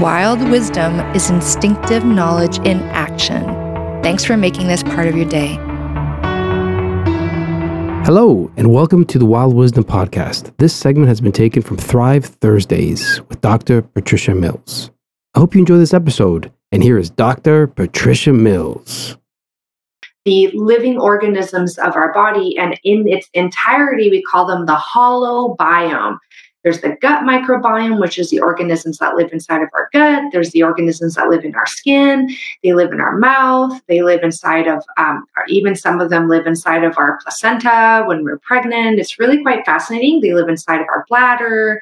Wild 0.00 0.48
wisdom 0.48 1.00
is 1.12 1.28
instinctive 1.28 2.04
knowledge 2.04 2.58
in 2.58 2.82
action. 2.90 3.42
Thanks 4.00 4.24
for 4.24 4.36
making 4.36 4.68
this 4.68 4.84
part 4.84 5.08
of 5.08 5.16
your 5.16 5.28
day. 5.28 5.56
Hello, 8.04 8.48
and 8.56 8.72
welcome 8.72 9.04
to 9.06 9.18
the 9.18 9.26
Wild 9.26 9.56
Wisdom 9.56 9.82
Podcast. 9.82 10.56
This 10.58 10.72
segment 10.72 11.08
has 11.08 11.20
been 11.20 11.32
taken 11.32 11.62
from 11.62 11.78
Thrive 11.78 12.26
Thursdays 12.26 13.20
with 13.22 13.40
Dr. 13.40 13.82
Patricia 13.82 14.36
Mills. 14.36 14.92
I 15.34 15.40
hope 15.40 15.56
you 15.56 15.62
enjoy 15.62 15.78
this 15.78 15.92
episode, 15.92 16.52
and 16.70 16.80
here 16.80 16.96
is 16.96 17.10
Dr. 17.10 17.66
Patricia 17.66 18.32
Mills. 18.32 19.16
The 20.24 20.48
living 20.54 21.00
organisms 21.00 21.76
of 21.76 21.96
our 21.96 22.12
body, 22.12 22.56
and 22.56 22.78
in 22.84 23.08
its 23.08 23.28
entirety, 23.34 24.10
we 24.10 24.22
call 24.22 24.46
them 24.46 24.66
the 24.66 24.76
holobiome. 24.76 26.18
There's 26.64 26.80
the 26.80 26.96
gut 27.00 27.22
microbiome, 27.22 28.00
which 28.00 28.18
is 28.18 28.30
the 28.30 28.40
organisms 28.40 28.98
that 28.98 29.14
live 29.14 29.32
inside 29.32 29.62
of 29.62 29.68
our 29.74 29.88
gut. 29.92 30.24
There's 30.32 30.50
the 30.50 30.64
organisms 30.64 31.14
that 31.14 31.28
live 31.28 31.44
in 31.44 31.54
our 31.54 31.66
skin. 31.66 32.34
They 32.62 32.72
live 32.72 32.92
in 32.92 33.00
our 33.00 33.16
mouth. 33.16 33.80
They 33.86 34.02
live 34.02 34.22
inside 34.22 34.66
of, 34.66 34.82
um, 34.96 35.24
even 35.48 35.76
some 35.76 36.00
of 36.00 36.10
them 36.10 36.28
live 36.28 36.46
inside 36.46 36.82
of 36.82 36.98
our 36.98 37.18
placenta 37.22 38.04
when 38.06 38.24
we're 38.24 38.40
pregnant. 38.40 38.98
It's 38.98 39.18
really 39.18 39.42
quite 39.42 39.64
fascinating. 39.64 40.20
They 40.20 40.34
live 40.34 40.48
inside 40.48 40.80
of 40.80 40.88
our 40.88 41.04
bladder, 41.08 41.80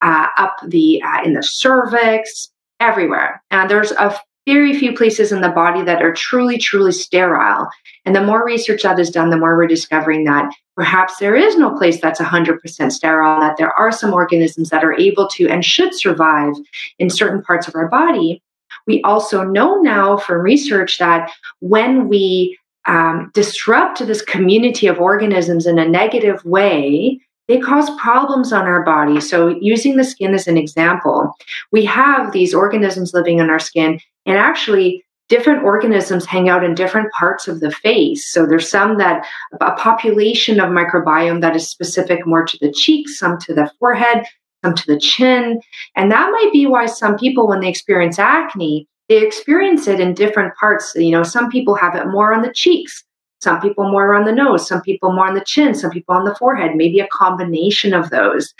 uh, 0.00 0.28
up 0.38 0.56
the 0.66 1.02
uh, 1.02 1.22
in 1.24 1.34
the 1.34 1.42
cervix, 1.42 2.50
everywhere. 2.80 3.42
And 3.50 3.70
there's 3.70 3.92
a 3.92 4.18
very 4.46 4.78
few 4.78 4.94
places 4.94 5.32
in 5.32 5.40
the 5.40 5.48
body 5.48 5.82
that 5.82 6.02
are 6.02 6.12
truly, 6.12 6.56
truly 6.56 6.92
sterile. 6.92 7.68
And 8.04 8.14
the 8.14 8.24
more 8.24 8.44
research 8.44 8.82
that 8.82 8.98
is 8.98 9.10
done, 9.10 9.30
the 9.30 9.36
more 9.36 9.56
we're 9.56 9.66
discovering 9.66 10.24
that 10.24 10.52
perhaps 10.76 11.16
there 11.16 11.34
is 11.34 11.56
no 11.56 11.76
place 11.76 12.00
that's 12.00 12.20
100% 12.20 12.92
sterile, 12.92 13.40
that 13.40 13.56
there 13.56 13.72
are 13.72 13.90
some 13.90 14.12
organisms 14.12 14.68
that 14.70 14.84
are 14.84 14.98
able 14.98 15.26
to 15.28 15.48
and 15.48 15.64
should 15.64 15.94
survive 15.94 16.52
in 16.98 17.10
certain 17.10 17.42
parts 17.42 17.66
of 17.66 17.74
our 17.74 17.88
body. 17.88 18.42
We 18.86 19.02
also 19.02 19.42
know 19.42 19.80
now 19.80 20.18
from 20.18 20.42
research 20.42 20.98
that 20.98 21.32
when 21.60 22.08
we 22.08 22.58
um, 22.86 23.30
disrupt 23.34 24.06
this 24.06 24.22
community 24.22 24.86
of 24.86 25.00
organisms 25.00 25.66
in 25.66 25.78
a 25.78 25.88
negative 25.88 26.44
way, 26.44 27.20
they 27.48 27.58
cause 27.58 27.88
problems 27.98 28.52
on 28.52 28.66
our 28.66 28.82
body. 28.82 29.20
So, 29.20 29.48
using 29.60 29.96
the 29.96 30.04
skin 30.04 30.34
as 30.34 30.46
an 30.46 30.56
example, 30.56 31.32
we 31.72 31.84
have 31.84 32.32
these 32.32 32.54
organisms 32.54 33.14
living 33.14 33.38
in 33.38 33.50
our 33.50 33.58
skin, 33.58 34.00
and 34.24 34.36
actually, 34.36 35.04
different 35.28 35.64
organisms 35.64 36.24
hang 36.24 36.48
out 36.48 36.64
in 36.64 36.74
different 36.74 37.12
parts 37.12 37.48
of 37.48 37.60
the 37.60 37.70
face. 37.70 38.30
So 38.30 38.46
there's 38.46 38.70
some 38.70 38.98
that 38.98 39.26
a 39.60 39.72
population 39.72 40.60
of 40.60 40.70
microbiome 40.70 41.40
that 41.40 41.56
is 41.56 41.68
specific 41.68 42.26
more 42.26 42.44
to 42.44 42.58
the 42.60 42.72
cheeks, 42.72 43.18
some 43.18 43.38
to 43.40 43.54
the 43.54 43.70
forehead, 43.78 44.24
some 44.64 44.74
to 44.74 44.86
the 44.86 44.98
chin. 44.98 45.60
And 45.96 46.10
that 46.12 46.30
might 46.30 46.50
be 46.52 46.66
why 46.66 46.86
some 46.86 47.16
people, 47.16 47.48
when 47.48 47.60
they 47.60 47.68
experience 47.68 48.18
acne, 48.18 48.88
they 49.08 49.24
experience 49.24 49.86
it 49.86 50.00
in 50.00 50.14
different 50.14 50.54
parts. 50.56 50.92
You 50.94 51.10
know, 51.10 51.22
some 51.22 51.50
people 51.50 51.74
have 51.74 51.94
it 51.94 52.06
more 52.06 52.32
on 52.32 52.42
the 52.42 52.52
cheeks, 52.52 53.04
some 53.40 53.60
people 53.60 53.90
more 53.90 54.14
on 54.14 54.24
the 54.24 54.32
nose, 54.32 54.66
some 54.66 54.80
people 54.80 55.12
more 55.12 55.26
on 55.26 55.34
the 55.34 55.44
chin, 55.44 55.74
some 55.74 55.90
people 55.90 56.14
on 56.14 56.24
the 56.24 56.34
forehead, 56.34 56.74
maybe 56.74 57.00
a 57.00 57.06
combination 57.08 57.94
of 57.94 58.10
those. 58.10 58.52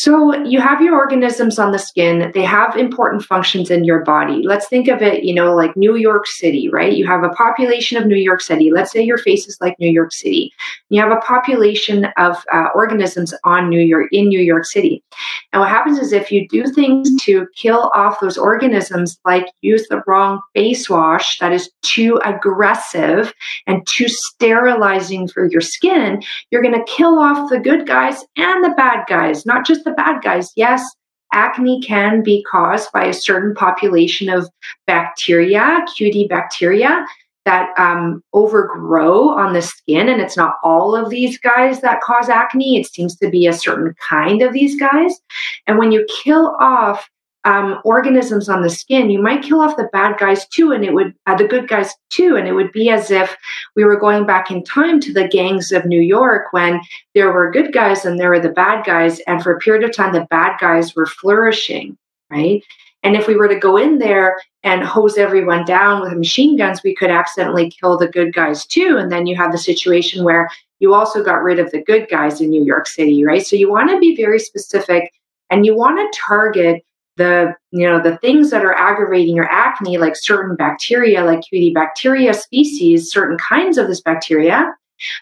So 0.00 0.34
you 0.46 0.62
have 0.62 0.80
your 0.80 0.96
organisms 0.96 1.58
on 1.58 1.72
the 1.72 1.78
skin, 1.78 2.30
they 2.32 2.42
have 2.42 2.74
important 2.74 3.22
functions 3.22 3.70
in 3.70 3.84
your 3.84 4.02
body. 4.02 4.40
Let's 4.42 4.66
think 4.66 4.88
of 4.88 5.02
it, 5.02 5.24
you 5.24 5.34
know, 5.34 5.54
like 5.54 5.76
New 5.76 5.96
York 5.96 6.26
City, 6.26 6.70
right? 6.70 6.94
You 6.94 7.06
have 7.06 7.22
a 7.22 7.28
population 7.28 7.98
of 7.98 8.06
New 8.06 8.16
York 8.16 8.40
City. 8.40 8.70
Let's 8.70 8.92
say 8.92 9.02
your 9.02 9.18
face 9.18 9.46
is 9.46 9.60
like 9.60 9.78
New 9.78 9.90
York 9.90 10.14
City. 10.14 10.54
You 10.88 11.02
have 11.02 11.12
a 11.12 11.20
population 11.20 12.06
of 12.16 12.42
uh, 12.50 12.68
organisms 12.74 13.34
on 13.44 13.68
New 13.68 13.82
York 13.82 14.06
in 14.10 14.28
New 14.28 14.40
York 14.40 14.64
City. 14.64 15.04
And 15.52 15.60
what 15.60 15.68
happens 15.68 15.98
is 15.98 16.14
if 16.14 16.32
you 16.32 16.48
do 16.48 16.64
things 16.64 17.10
to 17.24 17.46
kill 17.54 17.90
off 17.94 18.20
those 18.20 18.38
organisms, 18.38 19.20
like 19.26 19.52
use 19.60 19.86
the 19.88 20.02
wrong 20.06 20.40
face 20.54 20.88
wash 20.88 21.38
that 21.40 21.52
is 21.52 21.70
too 21.82 22.18
aggressive 22.24 23.34
and 23.66 23.86
too 23.86 24.08
sterilizing 24.08 25.28
for 25.28 25.44
your 25.44 25.60
skin, 25.60 26.22
you're 26.50 26.62
going 26.62 26.74
to 26.74 26.90
kill 26.90 27.18
off 27.18 27.50
the 27.50 27.58
good 27.58 27.86
guys 27.86 28.24
and 28.38 28.64
the 28.64 28.72
bad 28.78 29.04
guys, 29.06 29.44
not 29.44 29.66
just 29.66 29.84
the 29.84 29.89
bad 29.94 30.22
guys. 30.22 30.52
Yes, 30.56 30.84
acne 31.32 31.80
can 31.80 32.22
be 32.22 32.44
caused 32.50 32.90
by 32.92 33.04
a 33.04 33.14
certain 33.14 33.54
population 33.54 34.28
of 34.28 34.48
bacteria, 34.86 35.84
Cutibacteria, 35.88 37.04
that 37.44 37.70
um, 37.78 38.22
overgrow 38.32 39.30
on 39.30 39.52
the 39.52 39.62
skin. 39.62 40.08
And 40.08 40.20
it's 40.20 40.36
not 40.36 40.56
all 40.62 40.94
of 40.94 41.10
these 41.10 41.38
guys 41.38 41.80
that 41.80 42.00
cause 42.02 42.28
acne, 42.28 42.78
it 42.78 42.86
seems 42.86 43.16
to 43.16 43.30
be 43.30 43.46
a 43.46 43.52
certain 43.52 43.94
kind 44.08 44.42
of 44.42 44.52
these 44.52 44.78
guys. 44.78 45.20
And 45.66 45.78
when 45.78 45.92
you 45.92 46.06
kill 46.22 46.56
off 46.60 47.08
um, 47.44 47.80
organisms 47.84 48.48
on 48.48 48.62
the 48.62 48.70
skin, 48.70 49.08
you 49.08 49.20
might 49.20 49.42
kill 49.42 49.60
off 49.60 49.76
the 49.76 49.88
bad 49.92 50.18
guys 50.18 50.46
too, 50.48 50.72
and 50.72 50.84
it 50.84 50.92
would 50.92 51.14
uh, 51.26 51.34
the 51.34 51.48
good 51.48 51.68
guys 51.68 51.94
too, 52.10 52.36
and 52.36 52.46
it 52.46 52.52
would 52.52 52.70
be 52.72 52.90
as 52.90 53.10
if 53.10 53.36
we 53.76 53.84
were 53.84 53.98
going 53.98 54.26
back 54.26 54.50
in 54.50 54.62
time 54.62 55.00
to 55.00 55.12
the 55.12 55.28
gangs 55.28 55.72
of 55.72 55.86
New 55.86 56.00
York 56.00 56.52
when 56.52 56.80
there 57.14 57.32
were 57.32 57.50
good 57.50 57.72
guys 57.72 58.04
and 58.04 58.18
there 58.18 58.30
were 58.30 58.40
the 58.40 58.50
bad 58.50 58.84
guys, 58.84 59.20
and 59.20 59.42
for 59.42 59.52
a 59.52 59.58
period 59.58 59.84
of 59.84 59.94
time 59.94 60.12
the 60.12 60.26
bad 60.28 60.58
guys 60.60 60.94
were 60.94 61.06
flourishing, 61.06 61.96
right? 62.30 62.62
And 63.02 63.16
if 63.16 63.26
we 63.26 63.36
were 63.36 63.48
to 63.48 63.58
go 63.58 63.78
in 63.78 63.98
there 63.98 64.38
and 64.62 64.82
hose 64.82 65.16
everyone 65.16 65.64
down 65.64 66.02
with 66.02 66.12
machine 66.12 66.58
guns, 66.58 66.82
we 66.82 66.94
could 66.94 67.10
accidentally 67.10 67.70
kill 67.70 67.96
the 67.96 68.08
good 68.08 68.34
guys 68.34 68.66
too, 68.66 68.98
and 68.98 69.10
then 69.10 69.26
you 69.26 69.34
have 69.36 69.52
the 69.52 69.58
situation 69.58 70.24
where 70.24 70.50
you 70.78 70.92
also 70.92 71.24
got 71.24 71.42
rid 71.42 71.58
of 71.58 71.70
the 71.70 71.82
good 71.82 72.08
guys 72.10 72.42
in 72.42 72.50
New 72.50 72.64
York 72.64 72.86
City, 72.86 73.24
right? 73.24 73.46
So 73.46 73.56
you 73.56 73.70
want 73.70 73.88
to 73.88 73.98
be 73.98 74.14
very 74.14 74.38
specific, 74.38 75.10
and 75.48 75.64
you 75.64 75.74
want 75.74 75.96
to 75.98 76.20
target 76.20 76.84
the 77.16 77.54
you 77.70 77.86
know 77.86 78.00
the 78.02 78.16
things 78.18 78.50
that 78.50 78.64
are 78.64 78.74
aggravating 78.74 79.36
your 79.36 79.50
acne 79.50 79.98
like 79.98 80.14
certain 80.16 80.56
bacteria 80.56 81.24
like 81.24 81.40
Cutibacteria 81.52 82.34
species 82.34 83.10
certain 83.10 83.36
kinds 83.38 83.78
of 83.78 83.88
this 83.88 84.00
bacteria 84.00 84.72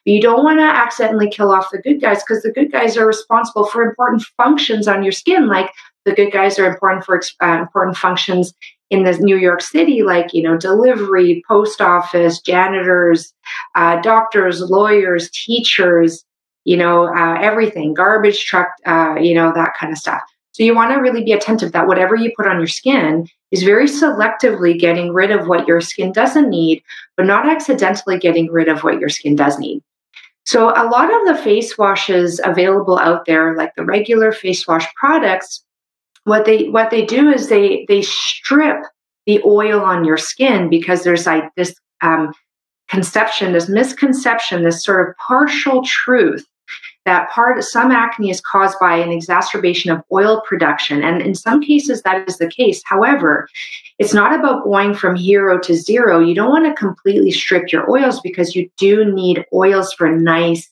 but 0.05 0.13
you 0.13 0.21
don't 0.21 0.45
want 0.45 0.59
to 0.59 0.65
accidentally 0.65 1.31
kill 1.31 1.53
off 1.53 1.71
the 1.71 1.79
good 1.79 2.01
guys 2.01 2.23
because 2.23 2.43
the 2.43 2.53
good 2.53 2.71
guys 2.71 2.97
are 2.97 3.07
responsible 3.07 3.65
for 3.67 3.83
important 3.83 4.23
functions 4.37 4.87
on 4.87 5.03
your 5.03 5.13
skin 5.13 5.49
like 5.49 5.71
the 6.05 6.15
good 6.15 6.33
guys 6.33 6.59
are 6.59 6.67
important 6.67 7.05
for 7.05 7.21
uh, 7.43 7.59
important 7.59 7.97
functions 7.97 8.55
in 8.91 9.05
the 9.05 9.13
New 9.19 9.37
York 9.37 9.61
City, 9.61 10.03
like 10.03 10.33
you 10.33 10.43
know, 10.43 10.57
delivery, 10.57 11.43
post 11.47 11.81
office, 11.81 12.41
janitors, 12.41 13.35
uh, 13.75 14.01
doctors, 14.01 14.63
lawyers, 14.63 15.31
teachers, 15.31 16.25
you 16.65 16.77
know, 16.77 17.15
uh, 17.15 17.39
everything, 17.41 17.95
garbage 17.95 18.45
truck, 18.45 18.71
uh, 18.87 19.17
you 19.21 19.35
know, 19.35 19.53
that 19.55 19.75
kind 19.79 19.93
of 19.93 19.99
stuff. 19.99 20.23
So 20.53 20.63
you 20.65 20.75
want 20.75 20.93
to 20.93 21.01
really 21.01 21.23
be 21.23 21.33
attentive 21.33 21.73
that 21.73 21.87
whatever 21.87 22.17
you 22.17 22.33
put 22.37 22.47
on 22.47 22.59
your 22.59 22.67
skin 22.67 23.29
is 23.51 23.63
very 23.63 23.87
selectively 23.87 24.79
getting 24.79 25.13
rid 25.13 25.31
of 25.31 25.47
what 25.47 25.69
your 25.69 25.81
skin 25.81 26.13
doesn't 26.13 26.51
need, 26.51 26.83
but 27.17 27.27
not 27.27 27.49
accidentally 27.49 28.19
getting 28.19 28.51
rid 28.51 28.69
of 28.69 28.83
what 28.83 28.99
your 28.99 29.09
skin 29.09 29.37
does 29.37 29.59
need. 29.59 29.83
So 30.45 30.71
a 30.71 30.89
lot 30.89 31.15
of 31.15 31.27
the 31.27 31.43
face 31.43 31.77
washes 31.77 32.41
available 32.43 32.99
out 32.99 33.27
there, 33.27 33.55
like 33.55 33.75
the 33.77 33.85
regular 33.85 34.33
face 34.33 34.67
wash 34.67 34.87
products, 34.95 35.63
what 36.25 36.45
they 36.45 36.69
what 36.69 36.91
they 36.91 37.05
do 37.05 37.29
is 37.31 37.49
they 37.49 37.85
they 37.89 38.03
strip 38.03 38.83
the 39.27 39.43
oil 39.45 39.81
on 39.81 40.05
your 40.05 40.17
skin 40.17 40.71
because 40.71 41.05
there's 41.05 41.27
like 41.27 41.45
this 41.57 41.75
um, 42.01 42.33
conception, 42.89 43.53
this 43.53 43.69
misconception, 43.69 44.65
this 44.65 44.83
sort 44.83 45.07
of 45.07 45.15
partial 45.17 45.83
truth 45.85 46.47
that 47.09 47.31
part 47.31 47.65
some 47.65 47.91
acne 47.91 48.29
is 48.29 48.41
caused 48.43 48.79
by 48.79 48.95
an 48.95 49.11
exacerbation 49.11 49.91
of 49.91 50.03
oil 50.13 50.43
production. 50.47 51.03
And 51.03 51.23
in 51.23 51.35
some 51.35 51.63
cases 51.63 52.03
that 52.03 52.29
is 52.29 52.37
the 52.37 52.51
case. 52.51 52.83
However 52.85 53.49
it's 53.99 54.13
not 54.13 54.39
about 54.39 54.65
going 54.65 54.95
from 54.95 55.17
hero 55.17 55.59
to 55.61 55.75
zero. 55.75 56.21
You 56.21 56.35
don't 56.35 56.51
want 56.51 56.67
to 56.67 56.75
completely 56.75 57.31
strip 57.31 57.73
your 57.73 57.91
oils 57.91 58.21
because 58.21 58.55
you 58.55 58.71
do 58.77 59.11
need 59.11 59.45
oils 59.55 59.93
for 59.95 60.09
nice 60.11 60.69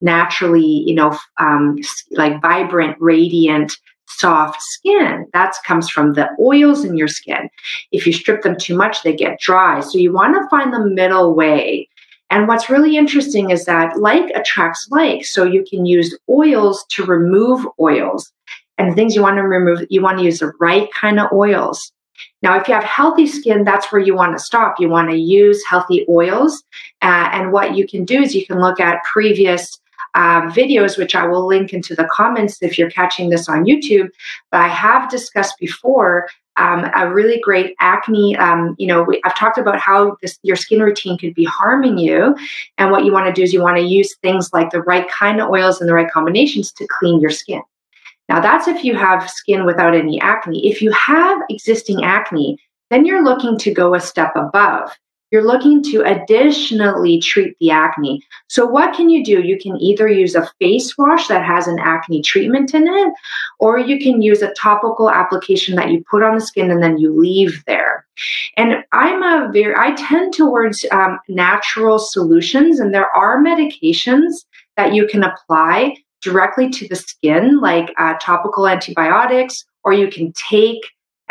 naturally 0.00 0.82
you 0.86 0.94
know 0.94 1.16
um, 1.38 1.78
like 2.12 2.40
vibrant 2.40 2.96
radiant 3.00 3.76
soft 4.06 4.62
skin. 4.62 5.26
That 5.32 5.54
comes 5.66 5.90
from 5.90 6.12
the 6.14 6.28
oils 6.38 6.84
in 6.84 6.96
your 6.96 7.08
skin. 7.08 7.48
If 7.90 8.06
you 8.06 8.12
strip 8.12 8.42
them 8.42 8.56
too 8.56 8.76
much 8.76 9.02
they 9.02 9.14
get 9.14 9.40
dry. 9.40 9.80
So 9.80 9.98
you 9.98 10.12
want 10.12 10.36
to 10.36 10.48
find 10.48 10.72
the 10.72 10.86
middle 10.86 11.34
way 11.34 11.88
and 12.32 12.48
what's 12.48 12.70
really 12.70 12.96
interesting 12.96 13.50
is 13.50 13.66
that 13.66 13.98
like 13.98 14.30
attracts 14.34 14.88
like. 14.90 15.26
So 15.26 15.44
you 15.44 15.64
can 15.68 15.84
use 15.84 16.16
oils 16.30 16.84
to 16.92 17.04
remove 17.04 17.66
oils. 17.78 18.32
And 18.78 18.90
the 18.90 18.94
things 18.94 19.14
you 19.14 19.20
want 19.20 19.36
to 19.36 19.42
remove, 19.42 19.86
you 19.90 20.00
want 20.00 20.18
to 20.18 20.24
use 20.24 20.38
the 20.38 20.52
right 20.58 20.88
kind 20.94 21.20
of 21.20 21.30
oils. 21.30 21.92
Now, 22.40 22.58
if 22.58 22.66
you 22.66 22.74
have 22.74 22.84
healthy 22.84 23.26
skin, 23.26 23.64
that's 23.64 23.92
where 23.92 24.00
you 24.00 24.14
want 24.14 24.36
to 24.36 24.42
stop. 24.42 24.80
You 24.80 24.88
want 24.88 25.10
to 25.10 25.16
use 25.16 25.62
healthy 25.68 26.06
oils. 26.08 26.64
Uh, 27.02 27.28
and 27.32 27.52
what 27.52 27.76
you 27.76 27.86
can 27.86 28.06
do 28.06 28.22
is 28.22 28.34
you 28.34 28.46
can 28.46 28.60
look 28.60 28.80
at 28.80 29.04
previous 29.04 29.78
uh, 30.14 30.42
videos, 30.42 30.96
which 30.96 31.14
I 31.14 31.26
will 31.26 31.46
link 31.46 31.74
into 31.74 31.94
the 31.94 32.08
comments 32.10 32.62
if 32.62 32.78
you're 32.78 32.90
catching 32.90 33.28
this 33.28 33.46
on 33.46 33.66
YouTube. 33.66 34.08
But 34.50 34.62
I 34.62 34.68
have 34.68 35.10
discussed 35.10 35.58
before 35.58 36.28
um, 36.56 36.90
a 36.94 37.12
really 37.12 37.40
great 37.40 37.74
acne. 37.80 38.36
Um, 38.36 38.74
you 38.78 38.86
know, 38.86 39.02
we, 39.02 39.20
I've 39.24 39.36
talked 39.36 39.58
about 39.58 39.78
how 39.78 40.16
this, 40.22 40.38
your 40.42 40.56
skin 40.56 40.80
routine 40.80 41.18
could 41.18 41.34
be 41.34 41.44
harming 41.44 41.98
you, 41.98 42.36
and 42.78 42.90
what 42.90 43.04
you 43.04 43.12
want 43.12 43.26
to 43.26 43.32
do 43.32 43.42
is 43.42 43.52
you 43.52 43.62
want 43.62 43.76
to 43.78 43.82
use 43.82 44.14
things 44.16 44.52
like 44.52 44.70
the 44.70 44.82
right 44.82 45.08
kind 45.08 45.40
of 45.40 45.50
oils 45.50 45.80
and 45.80 45.88
the 45.88 45.94
right 45.94 46.10
combinations 46.10 46.72
to 46.72 46.86
clean 46.86 47.20
your 47.20 47.30
skin. 47.30 47.62
Now, 48.28 48.40
that's 48.40 48.68
if 48.68 48.84
you 48.84 48.94
have 48.94 49.28
skin 49.28 49.66
without 49.66 49.94
any 49.94 50.20
acne. 50.20 50.70
If 50.70 50.80
you 50.80 50.90
have 50.92 51.38
existing 51.50 52.04
acne, 52.04 52.58
then 52.90 53.04
you're 53.04 53.24
looking 53.24 53.58
to 53.58 53.72
go 53.72 53.94
a 53.94 54.00
step 54.00 54.32
above 54.36 54.90
you're 55.32 55.46
looking 55.46 55.82
to 55.82 56.02
additionally 56.02 57.18
treat 57.18 57.58
the 57.58 57.70
acne. 57.70 58.22
So, 58.48 58.66
what 58.66 58.94
can 58.94 59.08
you 59.08 59.24
do? 59.24 59.40
You 59.40 59.58
can 59.58 59.76
either 59.78 60.06
use 60.06 60.34
a 60.34 60.48
face 60.60 60.96
wash 60.98 61.26
that 61.28 61.44
has 61.44 61.66
an 61.66 61.78
acne 61.80 62.20
treatment 62.20 62.74
in 62.74 62.86
it, 62.86 63.12
or 63.58 63.78
you 63.78 63.98
can 63.98 64.20
use 64.20 64.42
a 64.42 64.52
topical 64.52 65.10
application 65.10 65.74
that 65.76 65.90
you 65.90 66.04
put 66.08 66.22
on 66.22 66.34
the 66.34 66.40
skin 66.40 66.70
and 66.70 66.82
then 66.82 66.98
you 66.98 67.18
leave 67.18 67.64
there. 67.66 68.06
And 68.58 68.84
I'm 68.92 69.22
a 69.22 69.50
very, 69.50 69.74
I 69.74 69.94
tend 69.94 70.34
towards 70.34 70.84
um, 70.92 71.18
natural 71.28 71.98
solutions, 71.98 72.78
and 72.78 72.94
there 72.94 73.10
are 73.16 73.42
medications 73.42 74.44
that 74.76 74.94
you 74.94 75.06
can 75.06 75.24
apply 75.24 75.96
directly 76.20 76.68
to 76.70 76.86
the 76.88 76.96
skin, 76.96 77.58
like 77.58 77.92
uh, 77.98 78.14
topical 78.20 78.68
antibiotics, 78.68 79.64
or 79.82 79.94
you 79.94 80.08
can 80.08 80.32
take 80.32 80.82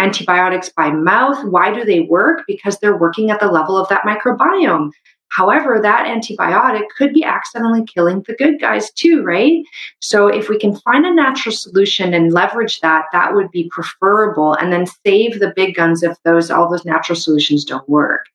antibiotics 0.02 0.70
by 0.70 0.92
mouth. 0.92 1.44
Why 1.46 1.74
do 1.74 1.86
they 1.86 2.02
work? 2.02 2.44
Because 2.48 2.78
they're 2.80 2.98
working 2.98 3.30
at 3.30 3.40
the 3.40 3.52
level 3.52 3.78
of 3.78 3.88
that 3.90 4.04
microbiome. 4.04 4.92
However, 5.32 5.80
that 5.82 6.08
antibiotic 6.08 6.90
could 6.98 7.14
be 7.14 7.24
accidentally 7.24 7.86
killing 7.86 8.22
the 8.28 8.36
good 8.36 8.60
guys 8.60 8.92
too, 8.92 9.24
right? 9.24 9.64
So, 10.00 10.28
if 10.28 10.50
we 10.50 10.60
can 10.60 10.76
find 10.76 11.06
a 11.06 11.14
natural 11.14 11.56
solution 11.56 12.14
and 12.14 12.34
leverage 12.34 12.82
that, 12.82 13.06
that 13.14 13.34
would 13.34 13.50
be 13.50 13.70
preferable, 13.70 14.56
and 14.56 14.74
then 14.74 14.86
save 15.06 15.40
the 15.40 15.54
big 15.56 15.76
guns 15.76 16.04
if 16.04 16.18
those 16.24 16.52
all 16.52 16.70
those 16.70 16.84
natural 16.84 17.16
solutions 17.16 17.64
don't 17.64 17.88
work. 17.88 18.26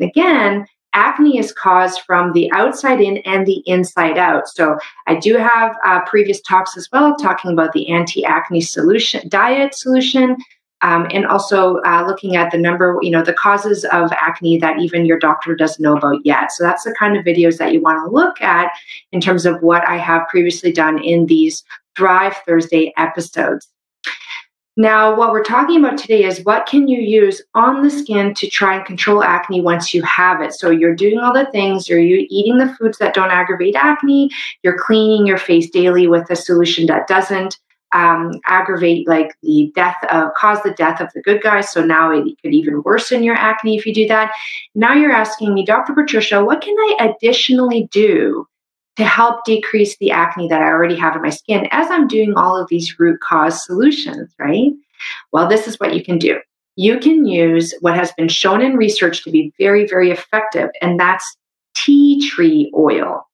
Again, 0.00 0.64
acne 0.94 1.38
is 1.38 1.52
caused 1.52 2.02
from 2.02 2.32
the 2.32 2.50
outside 2.52 3.00
in 3.00 3.18
and 3.18 3.44
the 3.44 3.60
inside 3.66 4.16
out. 4.16 4.48
So, 4.48 4.78
I 5.08 5.16
do 5.16 5.36
have 5.38 5.74
uh, 5.84 6.02
previous 6.04 6.40
talks 6.42 6.76
as 6.76 6.88
well 6.92 7.16
talking 7.16 7.50
about 7.50 7.72
the 7.72 7.88
anti-acne 7.88 8.60
solution 8.60 9.28
diet 9.28 9.74
solution 9.74 10.36
um, 10.82 11.06
and 11.12 11.26
also 11.26 11.78
uh, 11.78 12.04
looking 12.06 12.36
at 12.36 12.50
the 12.50 12.58
number, 12.58 12.98
you 13.02 13.10
know, 13.10 13.22
the 13.22 13.32
causes 13.32 13.84
of 13.86 14.12
acne 14.12 14.58
that 14.58 14.78
even 14.78 15.06
your 15.06 15.18
doctor 15.18 15.54
doesn't 15.54 15.82
know 15.82 15.96
about 15.96 16.24
yet. 16.24 16.52
So 16.52 16.64
that's 16.64 16.84
the 16.84 16.94
kind 16.98 17.16
of 17.16 17.24
videos 17.24 17.58
that 17.58 17.72
you 17.72 17.80
want 17.80 18.04
to 18.04 18.10
look 18.10 18.40
at 18.40 18.70
in 19.12 19.20
terms 19.20 19.46
of 19.46 19.60
what 19.62 19.86
I 19.88 19.96
have 19.96 20.28
previously 20.28 20.72
done 20.72 21.02
in 21.02 21.26
these 21.26 21.64
Thrive 21.96 22.36
Thursday 22.46 22.92
episodes. 22.96 23.68
Now, 24.76 25.16
what 25.16 25.32
we're 25.32 25.42
talking 25.42 25.84
about 25.84 25.98
today 25.98 26.22
is 26.22 26.44
what 26.44 26.66
can 26.66 26.86
you 26.86 27.00
use 27.00 27.42
on 27.56 27.82
the 27.82 27.90
skin 27.90 28.32
to 28.34 28.48
try 28.48 28.76
and 28.76 28.86
control 28.86 29.24
acne 29.24 29.60
once 29.60 29.92
you 29.92 30.02
have 30.02 30.40
it. 30.40 30.54
So 30.54 30.70
you're 30.70 30.94
doing 30.94 31.18
all 31.18 31.32
the 31.32 31.50
things, 31.50 31.88
you're 31.88 31.98
eating 31.98 32.58
the 32.58 32.72
foods 32.78 32.98
that 32.98 33.12
don't 33.12 33.32
aggravate 33.32 33.74
acne, 33.74 34.30
you're 34.62 34.78
cleaning 34.78 35.26
your 35.26 35.36
face 35.36 35.68
daily 35.68 36.06
with 36.06 36.30
a 36.30 36.36
solution 36.36 36.86
that 36.86 37.08
doesn't 37.08 37.58
um, 37.92 38.32
aggravate 38.46 39.08
like 39.08 39.34
the 39.42 39.72
death 39.74 39.96
of 40.10 40.34
cause 40.34 40.62
the 40.62 40.72
death 40.72 41.00
of 41.00 41.08
the 41.14 41.22
good 41.22 41.42
guys 41.42 41.70
so 41.72 41.84
now 41.84 42.10
it 42.10 42.24
could 42.42 42.52
even 42.52 42.82
worsen 42.82 43.22
your 43.22 43.34
acne 43.34 43.76
if 43.76 43.86
you 43.86 43.94
do 43.94 44.06
that. 44.08 44.32
Now 44.74 44.94
you're 44.94 45.12
asking 45.12 45.54
me 45.54 45.64
dr 45.64 45.92
patricia 45.92 46.44
what 46.44 46.60
can 46.60 46.74
i 46.78 47.10
additionally 47.10 47.88
do 47.90 48.46
to 48.96 49.04
help 49.04 49.44
decrease 49.44 49.96
the 49.98 50.10
acne 50.10 50.48
that 50.48 50.60
i 50.60 50.66
already 50.66 50.96
have 50.96 51.16
in 51.16 51.22
my 51.22 51.30
skin 51.30 51.68
as 51.70 51.90
i'm 51.90 52.08
doing 52.08 52.34
all 52.36 52.60
of 52.60 52.68
these 52.68 52.98
root 52.98 53.20
cause 53.20 53.64
solutions 53.64 54.34
right? 54.38 54.72
Well 55.32 55.48
this 55.48 55.66
is 55.66 55.78
what 55.78 55.94
you 55.94 56.02
can 56.04 56.18
do. 56.18 56.40
You 56.76 56.98
can 56.98 57.26
use 57.26 57.74
what 57.80 57.96
has 57.96 58.12
been 58.12 58.28
shown 58.28 58.60
in 58.62 58.76
research 58.76 59.24
to 59.24 59.30
be 59.30 59.52
very 59.58 59.86
very 59.86 60.10
effective 60.10 60.70
and 60.82 60.98
that's 60.98 61.36
tea 61.74 62.28
tree 62.28 62.72
oil 62.76 63.27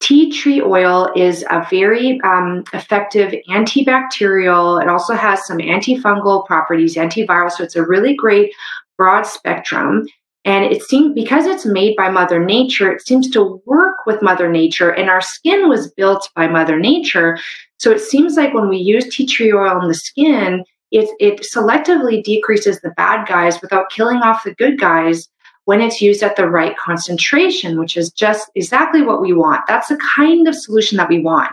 Tea 0.00 0.30
tree 0.30 0.60
oil 0.60 1.10
is 1.16 1.44
a 1.50 1.66
very 1.70 2.20
um, 2.22 2.64
effective 2.72 3.34
antibacterial. 3.48 4.82
It 4.82 4.88
also 4.88 5.14
has 5.14 5.46
some 5.46 5.58
antifungal 5.58 6.46
properties, 6.46 6.96
antiviral. 6.96 7.50
So 7.50 7.64
it's 7.64 7.76
a 7.76 7.86
really 7.86 8.14
great 8.14 8.52
broad 8.98 9.22
spectrum. 9.22 10.06
And 10.44 10.64
it 10.64 10.82
seems 10.82 11.14
because 11.14 11.46
it's 11.46 11.64
made 11.64 11.96
by 11.96 12.10
Mother 12.10 12.44
Nature, 12.44 12.92
it 12.92 13.06
seems 13.06 13.30
to 13.30 13.62
work 13.64 14.04
with 14.04 14.20
Mother 14.20 14.50
Nature. 14.50 14.90
And 14.90 15.08
our 15.08 15.22
skin 15.22 15.70
was 15.70 15.90
built 15.92 16.28
by 16.36 16.48
Mother 16.48 16.78
Nature. 16.78 17.38
So 17.78 17.90
it 17.90 18.00
seems 18.00 18.36
like 18.36 18.52
when 18.52 18.68
we 18.68 18.76
use 18.76 19.08
tea 19.08 19.26
tree 19.26 19.52
oil 19.52 19.80
in 19.80 19.88
the 19.88 19.94
skin, 19.94 20.64
it, 20.90 21.08
it 21.18 21.40
selectively 21.40 22.22
decreases 22.22 22.80
the 22.80 22.90
bad 22.90 23.26
guys 23.26 23.60
without 23.62 23.90
killing 23.90 24.18
off 24.18 24.44
the 24.44 24.54
good 24.54 24.78
guys 24.78 25.28
when 25.64 25.80
it's 25.80 26.02
used 26.02 26.22
at 26.22 26.36
the 26.36 26.48
right 26.48 26.76
concentration, 26.76 27.78
which 27.78 27.96
is 27.96 28.10
just 28.10 28.50
exactly 28.54 29.02
what 29.02 29.20
we 29.20 29.32
want. 29.32 29.62
That's 29.66 29.88
the 29.88 29.98
kind 29.98 30.46
of 30.46 30.54
solution 30.54 30.96
that 30.98 31.08
we 31.08 31.20
want. 31.20 31.52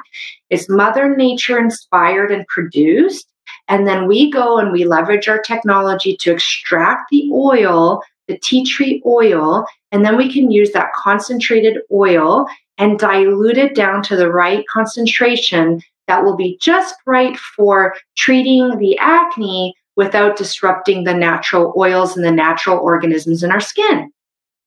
It's 0.49 0.69
Mother 0.69 1.15
Nature 1.15 1.59
inspired 1.59 2.31
and 2.31 2.45
produced. 2.47 3.27
And 3.67 3.87
then 3.87 4.07
we 4.07 4.29
go 4.31 4.57
and 4.57 4.71
we 4.71 4.85
leverage 4.85 5.27
our 5.27 5.39
technology 5.39 6.17
to 6.17 6.31
extract 6.31 7.09
the 7.09 7.29
oil, 7.31 8.01
the 8.27 8.37
tea 8.37 8.65
tree 8.65 9.01
oil, 9.05 9.65
and 9.91 10.05
then 10.05 10.17
we 10.17 10.31
can 10.31 10.51
use 10.51 10.71
that 10.71 10.93
concentrated 10.93 11.79
oil 11.91 12.47
and 12.77 12.99
dilute 12.99 13.57
it 13.57 13.75
down 13.75 14.01
to 14.03 14.15
the 14.15 14.31
right 14.31 14.65
concentration 14.67 15.81
that 16.07 16.23
will 16.23 16.35
be 16.35 16.57
just 16.59 16.95
right 17.05 17.37
for 17.37 17.95
treating 18.17 18.77
the 18.77 18.97
acne 18.97 19.73
without 20.01 20.35
disrupting 20.35 21.03
the 21.03 21.13
natural 21.13 21.75
oils 21.77 22.17
and 22.17 22.25
the 22.25 22.31
natural 22.31 22.79
organisms 22.79 23.43
in 23.43 23.51
our 23.51 23.59
skin. 23.59 24.11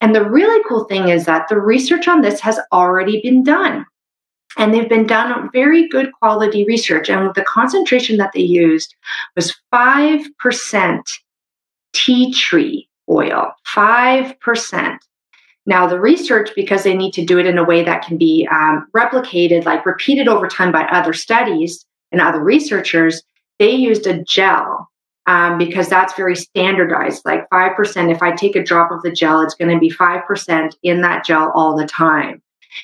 And 0.01 0.15
the 0.15 0.25
really 0.25 0.63
cool 0.69 0.85
thing 0.85 1.09
is 1.09 1.27
that 1.27 1.49
the 1.49 1.61
research 1.61 2.07
on 2.07 2.23
this 2.23 2.39
has 2.39 2.61
already 2.71 3.21
been 3.21 3.43
done. 3.43 3.85
And 4.57 4.73
they've 4.73 4.89
been 4.89 5.09
done 5.09 5.51
very 5.53 5.89
good 5.89 6.13
quality 6.13 6.65
research. 6.65 7.11
And 7.11 7.35
the 7.35 7.43
concentration 7.43 8.17
that 8.19 8.31
they 8.33 8.43
used 8.43 8.95
was 9.35 9.53
5% 9.75 11.01
tea 11.95 12.33
tree 12.33 12.89
oil, 13.11 13.51
5%. 13.75 14.99
Now, 15.67 15.89
the 15.89 15.99
research, 15.99 16.51
because 16.55 16.85
they 16.85 16.97
need 16.97 17.13
to 17.15 17.25
do 17.25 17.41
it 17.41 17.47
in 17.47 17.59
a 17.59 17.65
way 17.65 17.83
that 17.83 18.05
can 18.07 18.19
be 18.19 18.47
um, 18.53 18.87
replicated, 18.95 19.65
like 19.65 19.85
repeated 19.85 20.29
over 20.29 20.47
time 20.47 20.71
by 20.71 20.85
other 20.85 21.13
studies 21.13 21.85
and 22.13 22.21
other 22.21 22.41
researchers, 22.41 23.25
they 23.59 23.73
used 23.73 24.07
a 24.07 24.23
gel 24.23 24.89
um, 25.27 25.59
because 25.59 25.89
that's 25.89 26.15
very 26.15 26.37
standardized. 26.37 27.25
Like 27.25 27.49
5%, 27.51 28.11
if 28.11 28.23
I 28.23 28.33
take 28.33 28.57
a 28.57 28.63
drop 28.63 28.91
of 28.91 29.03
the 29.03 29.13
gel, 29.13 29.41
it's 29.41 29.55
going 29.55 29.71
to 29.71 29.79
be 29.79 29.91
5% 29.91 30.73
in 30.83 31.01
that 31.01 31.25
gel 31.25 31.51
all 31.55 31.77
the 31.77 31.87
time. 31.87 32.43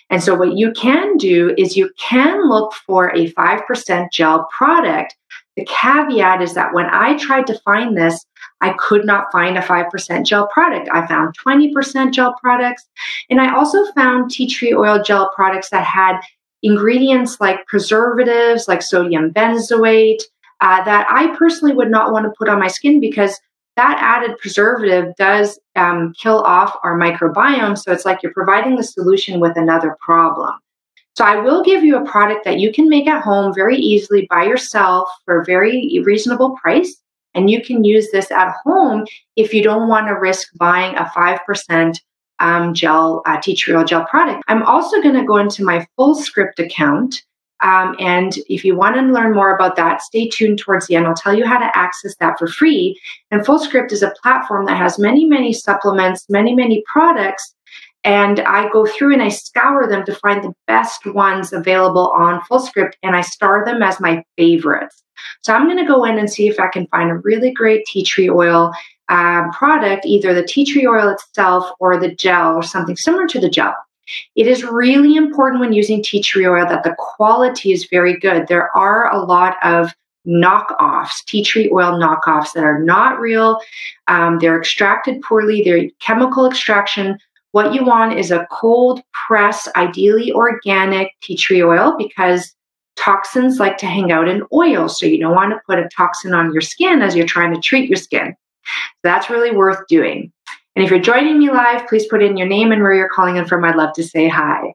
And 0.09 0.23
so, 0.23 0.35
what 0.37 0.56
you 0.56 0.73
can 0.73 1.16
do 1.16 1.52
is 1.59 1.76
you 1.76 1.90
can 1.99 2.49
look 2.49 2.73
for 2.87 3.11
a 3.11 3.32
5% 3.32 4.12
gel 4.12 4.49
product. 4.56 5.16
The 5.56 5.64
caveat 5.64 6.40
is 6.42 6.54
that 6.54 6.73
when 6.73 6.87
I 6.87 7.16
tried 7.18 7.47
to 7.49 7.59
find 7.64 7.97
this, 7.97 8.25
I 8.61 8.75
could 8.78 9.04
not 9.04 9.32
find 9.32 9.56
a 9.56 9.62
5% 9.62 10.25
gel 10.25 10.47
product. 10.49 10.88
I 10.92 11.06
found 11.06 11.37
20% 11.38 12.12
gel 12.12 12.35
products. 12.40 12.87
And 13.30 13.40
I 13.40 13.54
also 13.54 13.90
found 13.92 14.30
tea 14.30 14.47
tree 14.47 14.75
oil 14.75 15.02
gel 15.02 15.30
products 15.35 15.70
that 15.70 15.85
had 15.85 16.20
ingredients 16.62 17.40
like 17.40 17.66
preservatives, 17.66 18.68
like 18.68 18.82
sodium 18.82 19.32
benzoate, 19.32 20.23
uh, 20.61 20.85
that 20.85 21.07
I 21.11 21.35
personally 21.37 21.75
would 21.75 21.90
not 21.90 22.12
want 22.12 22.26
to 22.26 22.33
put 22.38 22.49
on 22.49 22.59
my 22.59 22.69
skin 22.69 23.00
because 23.00 23.38
that 23.76 23.99
added 24.00 24.37
preservative 24.38 25.14
does 25.17 25.59
um, 25.76 26.12
kill 26.19 26.43
off 26.43 26.76
our 26.83 26.99
microbiome. 26.99 27.79
So 27.79 27.93
it's 27.93 28.05
like 28.05 28.23
you're 28.23 28.33
providing 28.33 28.76
the 28.76 28.85
solution 28.85 29.40
with 29.40 29.57
another 29.57 29.97
problem. 30.00 30.52
So 31.17 31.25
I 31.25 31.37
will 31.37 31.62
give 31.62 31.83
you 31.83 31.97
a 31.97 32.05
product 32.05 32.45
that 32.45 32.59
you 32.59 32.73
can 32.73 32.88
make 32.88 33.07
at 33.07 33.23
home 33.23 33.55
very 33.55 33.76
easily 33.76 34.26
by 34.31 34.45
yourself 34.45 35.09
for 35.25 35.40
a 35.40 35.45
very 35.45 36.00
reasonable 36.05 36.57
price. 36.57 36.95
And 37.35 37.50
you 37.50 37.62
can 37.62 37.85
use 37.85 38.11
this 38.11 38.31
at 38.31 38.55
home 38.64 39.07
if 39.37 39.55
you 39.55 39.62
don't 39.62 39.88
want 39.88 40.09
to 40.09 40.14
risk 40.14 40.49
buying 40.57 40.97
a 40.97 41.05
5% 41.05 42.00
um, 42.40 42.75
gel, 42.75 43.23
uh, 43.26 43.40
tea 43.40 43.55
tree 43.55 43.75
oil 43.75 43.85
gel 43.85 44.05
product. 44.07 44.43
I'm 44.49 44.62
also 44.62 45.00
going 45.00 45.14
to 45.14 45.25
go 45.25 45.37
into 45.37 45.64
my 45.64 45.87
Fullscript 45.99 46.59
account 46.59 47.23
um, 47.62 47.95
and 47.99 48.35
if 48.49 48.64
you 48.64 48.76
want 48.76 48.97
to 48.97 49.02
learn 49.02 49.35
more 49.35 49.55
about 49.55 49.76
that, 49.76 50.02
stay 50.02 50.29
tuned 50.29 50.59
towards 50.59 50.87
the 50.87 50.97
end. 50.97 51.07
I'll 51.07 51.14
tell 51.14 51.35
you 51.35 51.47
how 51.47 51.59
to 51.59 51.76
access 51.76 52.17
that 52.17 52.38
for 52.38 52.47
free. 52.47 52.99
And 53.31 53.45
Fullscript 53.45 53.93
is 53.93 54.02
a 54.02 54.14
platform 54.23 54.67
that 54.67 54.76
has 54.76 54.99
many, 54.99 55.25
many 55.26 55.52
supplements, 55.52 56.26
many, 56.29 56.55
many 56.55 56.83
products 56.87 57.55
and 58.05 58.40
I 58.40 58.71
go 58.71 58.87
through 58.87 59.12
and 59.12 59.23
I 59.23 59.29
scour 59.29 59.87
them 59.87 60.05
to 60.07 60.14
find 60.14 60.43
the 60.43 60.55
best 60.67 61.05
ones 61.07 61.52
available 61.52 62.09
on 62.11 62.40
Fullscript 62.50 62.93
and 63.02 63.14
I 63.14 63.21
star 63.21 63.64
them 63.64 63.83
as 63.83 64.00
my 64.00 64.25
favorites. 64.38 65.02
So 65.43 65.52
I'm 65.52 65.67
going 65.67 65.79
to 65.79 65.85
go 65.85 66.05
in 66.05 66.19
and 66.19 66.31
see 66.31 66.49
if 66.49 66.59
I 66.59 66.69
can 66.69 66.87
find 66.87 67.11
a 67.11 67.17
really 67.19 67.52
great 67.52 67.85
tea 67.85 68.05
tree 68.05 68.31
oil 68.31 68.73
um, 69.11 69.50
product, 69.50 70.07
either 70.07 70.33
the 70.33 70.45
tea 70.45 70.64
tree 70.64 70.87
oil 70.87 71.11
itself 71.11 71.71
or 71.79 71.99
the 71.99 72.14
gel 72.14 72.55
or 72.55 72.62
something 72.62 72.97
similar 72.97 73.26
to 73.26 73.40
the 73.40 73.50
gel. 73.50 73.75
It 74.37 74.47
is 74.47 74.64
really 74.64 75.17
important 75.17 75.61
when 75.61 75.73
using 75.73 76.02
tea 76.02 76.23
tree 76.23 76.47
oil 76.47 76.67
that 76.67 76.85
the 76.85 76.95
quality 76.99 77.73
is 77.73 77.87
very 77.87 78.19
good. 78.19 78.47
There 78.47 78.75
are 78.76 79.12
a 79.12 79.23
lot 79.23 79.57
of 79.62 79.93
knockoffs, 80.26 81.25
tea 81.26 81.43
tree 81.43 81.71
oil 81.73 81.99
knockoffs 81.99 82.52
that 82.52 82.64
are 82.64 82.83
not 82.83 83.19
real. 83.19 83.61
Um, 84.09 84.38
they're 84.38 84.59
extracted 84.59 85.23
poorly, 85.23 85.62
they're 85.62 85.88
chemical 86.00 86.47
extraction. 86.47 87.19
What 87.52 87.75
you 87.75 87.85
want 87.85 88.19
is 88.19 88.31
a 88.31 88.47
cold 88.50 89.02
press, 89.12 89.69
ideally 89.75 90.33
organic 90.33 91.12
tea 91.21 91.37
tree 91.37 91.62
oil 91.62 91.97
because 91.99 92.55
toxins 92.97 93.59
like 93.59 93.79
to 93.79 93.87
hang 93.87 94.12
out 94.12 94.29
in 94.29 94.43
oil. 94.52 94.88
So 94.88 95.07
you 95.07 95.19
don't 95.19 95.35
want 95.35 95.52
to 95.52 95.61
put 95.67 95.79
a 95.79 95.88
toxin 95.88 96.35
on 96.35 96.52
your 96.52 96.61
skin 96.61 97.02
as 97.02 97.17
you're 97.17 97.26
trying 97.26 97.55
to 97.55 97.61
treat 97.61 97.88
your 97.88 97.97
skin. 97.97 98.37
That's 99.02 99.31
really 99.31 99.57
worth 99.57 99.87
doing. 99.88 100.33
And 100.77 100.85
if 100.85 100.91
you're 100.91 101.00
joining 101.00 101.39
me 101.39 101.50
live, 101.50 101.87
please 101.89 102.07
put 102.07 102.23
in 102.23 102.37
your 102.37 102.47
name 102.47 102.73
and 102.73 102.83
where 102.83 102.95
you're 102.95 103.09
calling 103.09 103.37
in 103.37 103.45
from. 103.45 103.65
I'd 103.65 103.77
love 103.77 103.93
to 103.95 104.05
say 104.05 104.29
hi. 104.29 104.73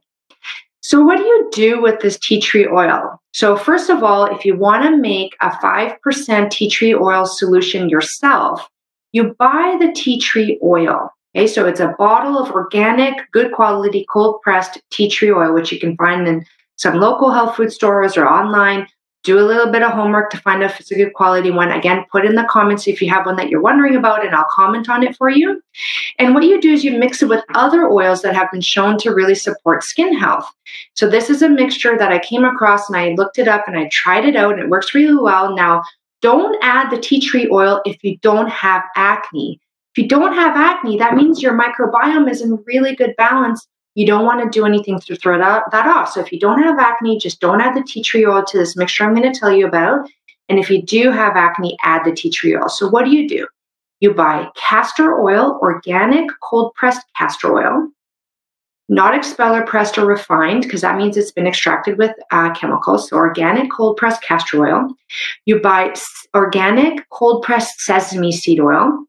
So, 0.82 1.04
what 1.04 1.18
do 1.18 1.24
you 1.24 1.50
do 1.52 1.82
with 1.82 2.02
this 2.02 2.20
tea 2.20 2.40
tree 2.40 2.68
oil? 2.68 3.20
So, 3.34 3.58
first 3.58 3.90
of 3.90 4.04
all, 4.04 4.26
if 4.26 4.46
you 4.46 4.56
want 4.56 4.84
to 4.84 4.96
make 4.96 5.36
a 5.42 5.50
5% 5.50 6.52
tea 6.52 6.70
tree 6.70 6.94
oil 6.94 7.26
solution 7.26 7.90
yourself, 7.90 8.68
you 9.12 9.36
buy 9.40 9.78
the 9.80 9.92
tea 9.94 10.20
tree 10.20 10.60
oil. 10.64 11.10
Okay, 11.36 11.48
so 11.48 11.66
it's 11.66 11.80
a 11.80 11.96
bottle 11.98 12.38
of 12.38 12.52
organic, 12.52 13.16
good 13.32 13.52
quality, 13.52 14.06
cold 14.10 14.42
pressed 14.42 14.80
tea 14.92 15.10
tree 15.10 15.32
oil, 15.32 15.54
which 15.54 15.72
you 15.72 15.80
can 15.80 15.98
find 15.98 16.28
in 16.28 16.46
some 16.78 17.00
local 17.00 17.32
health 17.32 17.56
food 17.56 17.72
stores 17.72 18.16
or 18.16 18.28
online 18.28 18.88
do 19.26 19.40
a 19.40 19.42
little 19.42 19.72
bit 19.72 19.82
of 19.82 19.92
homework 19.92 20.30
to 20.30 20.38
find 20.38 20.64
if 20.64 20.80
it's 20.80 20.92
a 20.92 20.96
good 20.96 21.14
quality 21.14 21.50
one. 21.50 21.72
Again, 21.72 22.06
put 22.12 22.26
in 22.26 22.36
the 22.36 22.46
comments 22.50 22.88
if 22.88 23.02
you 23.02 23.10
have 23.10 23.26
one 23.26 23.36
that 23.38 23.50
you're 23.50 23.62
wondering 23.62 23.96
about, 23.96 24.24
and 24.24 24.34
I'll 24.34 24.48
comment 24.50 24.88
on 24.88 25.04
it 25.04 25.18
for 25.18 25.30
you. 25.30 25.62
And 26.20 26.34
what 26.34 26.44
you 26.44 26.62
do 26.62 26.72
is 26.72 26.84
you 26.84 26.98
mix 26.98 27.24
it 27.24 27.28
with 27.28 27.44
other 27.56 27.90
oils 27.90 28.22
that 28.22 28.36
have 28.36 28.52
been 28.52 28.62
shown 28.62 28.98
to 29.00 29.14
really 29.14 29.36
support 29.36 29.84
skin 29.84 30.16
health. 30.16 30.48
So, 30.94 31.10
this 31.10 31.30
is 31.30 31.42
a 31.42 31.50
mixture 31.50 31.98
that 31.98 32.12
I 32.12 32.20
came 32.20 32.46
across 32.46 32.88
and 32.88 32.98
I 32.98 33.10
looked 33.16 33.40
it 33.40 33.48
up 33.48 33.68
and 33.68 33.78
I 33.78 33.90
tried 33.90 34.26
it 34.26 34.36
out, 34.36 34.54
and 34.54 34.62
it 34.62 34.70
works 34.70 34.94
really 34.94 35.22
well. 35.22 35.56
Now, 35.56 35.82
don't 36.22 36.58
add 36.62 36.92
the 36.92 37.00
tea 37.00 37.20
tree 37.20 37.50
oil 37.52 37.82
if 37.86 38.04
you 38.04 38.18
don't 38.20 38.50
have 38.50 38.84
acne. 38.96 39.60
If 39.96 40.04
you 40.04 40.08
don't 40.08 40.34
have 40.34 40.56
acne, 40.56 40.98
that 40.98 41.16
means 41.16 41.42
your 41.42 41.58
microbiome 41.58 42.30
is 42.30 42.42
in 42.42 42.64
really 42.68 42.96
good 42.96 43.16
balance 43.18 43.68
you 43.96 44.06
don't 44.06 44.26
want 44.26 44.44
to 44.44 44.50
do 44.58 44.66
anything 44.66 45.00
to 45.00 45.16
throw 45.16 45.38
that, 45.38 45.64
that 45.72 45.88
off. 45.88 46.12
So 46.12 46.20
if 46.20 46.32
you 46.32 46.40
don't 46.40 46.62
have 46.62 46.78
acne, 46.78 47.18
just 47.18 47.40
don't 47.40 47.62
add 47.62 47.76
the 47.76 47.84
tea 47.84 48.04
tree 48.04 48.26
oil 48.26 48.44
to 48.46 48.58
this 48.58 48.76
mixture 48.76 49.06
I'm 49.06 49.16
going 49.16 49.32
to 49.32 49.38
tell 49.38 49.54
you 49.54 49.66
about. 49.66 50.10
And 50.50 50.60
if 50.60 50.70
you 50.70 50.82
do 50.84 51.12
have 51.12 51.36
acne, 51.36 51.78
add 51.82 52.06
the 52.06 52.12
tea 52.12 52.30
tree 52.30 52.56
oil. 52.56 52.70
So 52.70 52.88
what 52.88 53.06
do 53.06 53.12
you 53.12 53.28
do? 53.28 53.48
You 54.02 54.14
buy 54.14 54.50
castor 54.56 55.20
oil, 55.20 55.58
organic 55.62 56.30
cold 56.44 56.76
pressed 56.76 57.06
castor 57.18 57.58
oil, 57.58 57.88
not 58.90 59.16
expeller 59.16 59.66
pressed 59.66 59.98
or 59.98 60.06
refined, 60.06 60.64
because 60.64 60.82
that 60.82 60.98
means 60.98 61.18
it's 61.18 61.32
been 61.32 61.48
extracted 61.48 61.98
with 61.98 62.12
uh, 62.32 62.54
chemicals. 62.54 63.10
So 63.10 63.16
organic 63.16 63.72
cold 63.72 63.98
pressed 63.98 64.22
castor 64.22 64.68
oil. 64.68 64.90
You 65.46 65.60
buy 65.60 65.96
organic 66.36 67.10
cold 67.10 67.44
pressed 67.44 67.80
sesame 67.80 68.34
seed 68.34 68.60
oil. 68.60 69.06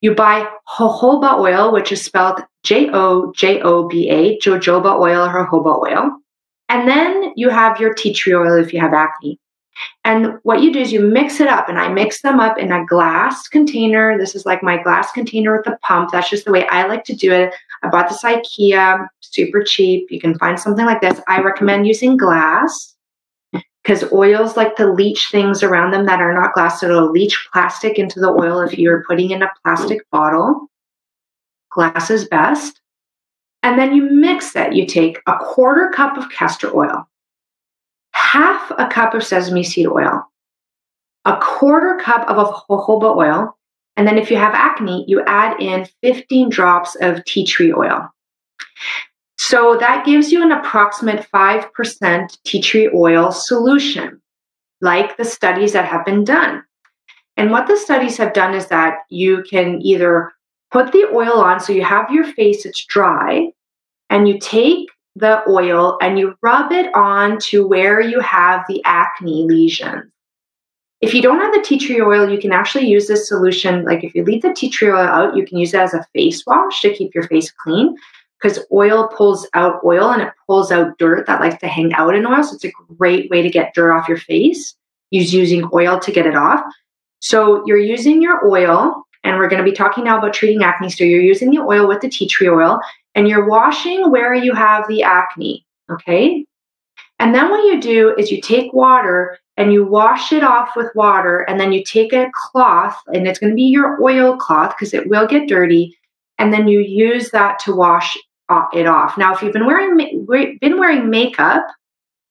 You 0.00 0.14
buy 0.14 0.48
jojoba 0.68 1.38
oil, 1.38 1.72
which 1.72 1.92
is 1.92 2.04
spelled 2.04 2.40
J 2.62 2.90
O 2.92 3.32
J 3.32 3.60
O 3.62 3.88
B 3.88 4.08
A, 4.10 4.38
jojoba 4.38 4.98
oil 4.98 5.22
or 5.22 5.46
jojoba 5.46 5.80
oil. 5.80 6.10
And 6.68 6.88
then 6.88 7.32
you 7.36 7.50
have 7.50 7.80
your 7.80 7.94
tea 7.94 8.14
tree 8.14 8.34
oil 8.34 8.56
if 8.56 8.72
you 8.72 8.80
have 8.80 8.94
acne. 8.94 9.38
And 10.04 10.38
what 10.44 10.62
you 10.62 10.72
do 10.72 10.78
is 10.78 10.92
you 10.92 11.00
mix 11.00 11.40
it 11.40 11.48
up, 11.48 11.68
and 11.68 11.78
I 11.78 11.88
mix 11.88 12.22
them 12.22 12.38
up 12.38 12.58
in 12.58 12.70
a 12.70 12.86
glass 12.86 13.48
container. 13.48 14.16
This 14.16 14.34
is 14.34 14.46
like 14.46 14.62
my 14.62 14.80
glass 14.82 15.10
container 15.12 15.56
with 15.56 15.66
a 15.66 15.76
pump. 15.82 16.10
That's 16.12 16.30
just 16.30 16.44
the 16.44 16.52
way 16.52 16.66
I 16.68 16.86
like 16.86 17.04
to 17.04 17.14
do 17.14 17.32
it. 17.32 17.52
I 17.82 17.88
bought 17.88 18.08
this 18.08 18.22
IKEA, 18.22 19.06
super 19.20 19.64
cheap. 19.64 20.10
You 20.10 20.20
can 20.20 20.38
find 20.38 20.58
something 20.58 20.86
like 20.86 21.00
this. 21.00 21.20
I 21.26 21.40
recommend 21.40 21.88
using 21.88 22.16
glass 22.16 22.93
because 23.84 24.10
oils 24.12 24.56
like 24.56 24.76
to 24.76 24.90
leach 24.90 25.28
things 25.30 25.62
around 25.62 25.90
them 25.90 26.06
that 26.06 26.20
are 26.20 26.32
not 26.32 26.54
glass. 26.54 26.80
So 26.80 26.86
it'll 26.86 27.10
leach 27.10 27.48
plastic 27.52 27.98
into 27.98 28.18
the 28.18 28.30
oil 28.30 28.60
if 28.60 28.78
you're 28.78 29.04
putting 29.04 29.30
in 29.30 29.42
a 29.42 29.50
plastic 29.62 30.08
bottle. 30.10 30.68
Glass 31.70 32.10
is 32.10 32.26
best. 32.26 32.80
And 33.62 33.78
then 33.78 33.94
you 33.94 34.10
mix 34.10 34.56
it. 34.56 34.74
You 34.74 34.86
take 34.86 35.20
a 35.26 35.36
quarter 35.38 35.90
cup 35.94 36.16
of 36.16 36.30
castor 36.30 36.74
oil, 36.74 37.08
half 38.12 38.70
a 38.78 38.86
cup 38.86 39.14
of 39.14 39.24
sesame 39.24 39.64
seed 39.64 39.86
oil, 39.86 40.22
a 41.24 41.38
quarter 41.40 41.98
cup 42.02 42.28
of 42.28 42.36
jojoba 42.68 43.16
oil, 43.16 43.56
and 43.96 44.06
then 44.06 44.18
if 44.18 44.30
you 44.30 44.36
have 44.36 44.54
acne, 44.54 45.04
you 45.08 45.22
add 45.26 45.60
in 45.60 45.86
15 46.02 46.50
drops 46.50 46.94
of 46.96 47.24
tea 47.24 47.46
tree 47.46 47.72
oil. 47.72 48.10
So 49.36 49.76
that 49.80 50.06
gives 50.06 50.30
you 50.30 50.42
an 50.42 50.52
approximate 50.52 51.26
5% 51.32 52.38
tea 52.44 52.60
tree 52.60 52.90
oil 52.94 53.32
solution, 53.32 54.20
like 54.80 55.16
the 55.16 55.24
studies 55.24 55.72
that 55.72 55.86
have 55.86 56.04
been 56.04 56.24
done. 56.24 56.62
And 57.36 57.50
what 57.50 57.66
the 57.66 57.76
studies 57.76 58.16
have 58.18 58.32
done 58.32 58.54
is 58.54 58.68
that 58.68 58.98
you 59.10 59.42
can 59.48 59.82
either 59.82 60.32
put 60.70 60.92
the 60.92 61.08
oil 61.12 61.40
on 61.40 61.60
so 61.60 61.72
you 61.72 61.84
have 61.84 62.10
your 62.10 62.24
face, 62.24 62.64
it's 62.64 62.84
dry, 62.84 63.50
and 64.08 64.28
you 64.28 64.38
take 64.38 64.88
the 65.16 65.42
oil 65.48 65.98
and 66.00 66.18
you 66.18 66.34
rub 66.42 66.72
it 66.72 66.94
on 66.94 67.38
to 67.38 67.66
where 67.66 68.00
you 68.00 68.20
have 68.20 68.64
the 68.68 68.82
acne 68.84 69.44
lesions. 69.44 70.04
If 71.00 71.12
you 71.12 71.20
don't 71.20 71.40
have 71.40 71.52
the 71.52 71.60
tea 71.60 71.78
tree 71.78 72.00
oil, 72.00 72.30
you 72.30 72.38
can 72.38 72.52
actually 72.52 72.86
use 72.86 73.08
this 73.08 73.28
solution. 73.28 73.84
Like 73.84 74.04
if 74.04 74.14
you 74.14 74.24
leave 74.24 74.42
the 74.42 74.54
tea 74.54 74.70
tree 74.70 74.90
oil 74.90 74.96
out, 74.96 75.36
you 75.36 75.44
can 75.44 75.58
use 75.58 75.74
it 75.74 75.80
as 75.80 75.92
a 75.92 76.06
face 76.14 76.44
wash 76.46 76.80
to 76.80 76.94
keep 76.94 77.14
your 77.14 77.24
face 77.24 77.50
clean 77.50 77.96
because 78.44 78.62
oil 78.70 79.08
pulls 79.08 79.48
out 79.54 79.80
oil 79.84 80.10
and 80.10 80.20
it 80.20 80.28
pulls 80.46 80.70
out 80.70 80.98
dirt 80.98 81.26
that 81.26 81.40
likes 81.40 81.58
to 81.60 81.66
hang 81.66 81.94
out 81.94 82.14
in 82.14 82.26
oil. 82.26 82.44
So 82.44 82.56
it's 82.56 82.64
a 82.64 82.72
great 82.98 83.30
way 83.30 83.40
to 83.40 83.48
get 83.48 83.74
dirt 83.74 83.90
off 83.90 84.06
your 84.06 84.18
face. 84.18 84.74
Use 85.10 85.32
using 85.32 85.66
oil 85.72 85.98
to 86.00 86.12
get 86.12 86.26
it 86.26 86.36
off. 86.36 86.62
So 87.20 87.62
you're 87.64 87.78
using 87.78 88.20
your 88.20 88.46
oil, 88.46 89.02
and 89.22 89.38
we're 89.38 89.48
going 89.48 89.64
to 89.64 89.70
be 89.70 89.74
talking 89.74 90.04
now 90.04 90.18
about 90.18 90.34
treating 90.34 90.62
acne. 90.62 90.90
So 90.90 91.04
you're 91.04 91.22
using 91.22 91.50
the 91.50 91.62
oil 91.62 91.88
with 91.88 92.02
the 92.02 92.10
tea 92.10 92.28
tree 92.28 92.50
oil, 92.50 92.80
and 93.14 93.26
you're 93.26 93.48
washing 93.48 94.10
where 94.10 94.34
you 94.34 94.52
have 94.52 94.86
the 94.88 95.02
acne. 95.02 95.64
Okay. 95.90 96.44
And 97.18 97.34
then 97.34 97.50
what 97.50 97.64
you 97.64 97.80
do 97.80 98.14
is 98.18 98.30
you 98.30 98.42
take 98.42 98.74
water 98.74 99.38
and 99.56 99.72
you 99.72 99.86
wash 99.86 100.32
it 100.32 100.42
off 100.42 100.70
with 100.76 100.94
water, 100.94 101.46
and 101.48 101.58
then 101.58 101.72
you 101.72 101.82
take 101.82 102.12
a 102.12 102.30
cloth, 102.34 102.98
and 103.06 103.26
it's 103.26 103.38
going 103.38 103.52
to 103.52 103.56
be 103.56 103.62
your 103.62 104.02
oil 104.02 104.36
cloth 104.36 104.74
because 104.76 104.92
it 104.92 105.08
will 105.08 105.26
get 105.26 105.48
dirty, 105.48 105.96
and 106.36 106.52
then 106.52 106.68
you 106.68 106.80
use 106.80 107.30
that 107.30 107.58
to 107.60 107.74
wash 107.74 108.18
it 108.72 108.86
off. 108.86 109.16
Now, 109.16 109.34
if 109.34 109.42
you've 109.42 109.52
been 109.52 109.66
wearing 109.66 109.96
been 110.60 110.78
wearing 110.78 111.10
makeup, 111.10 111.66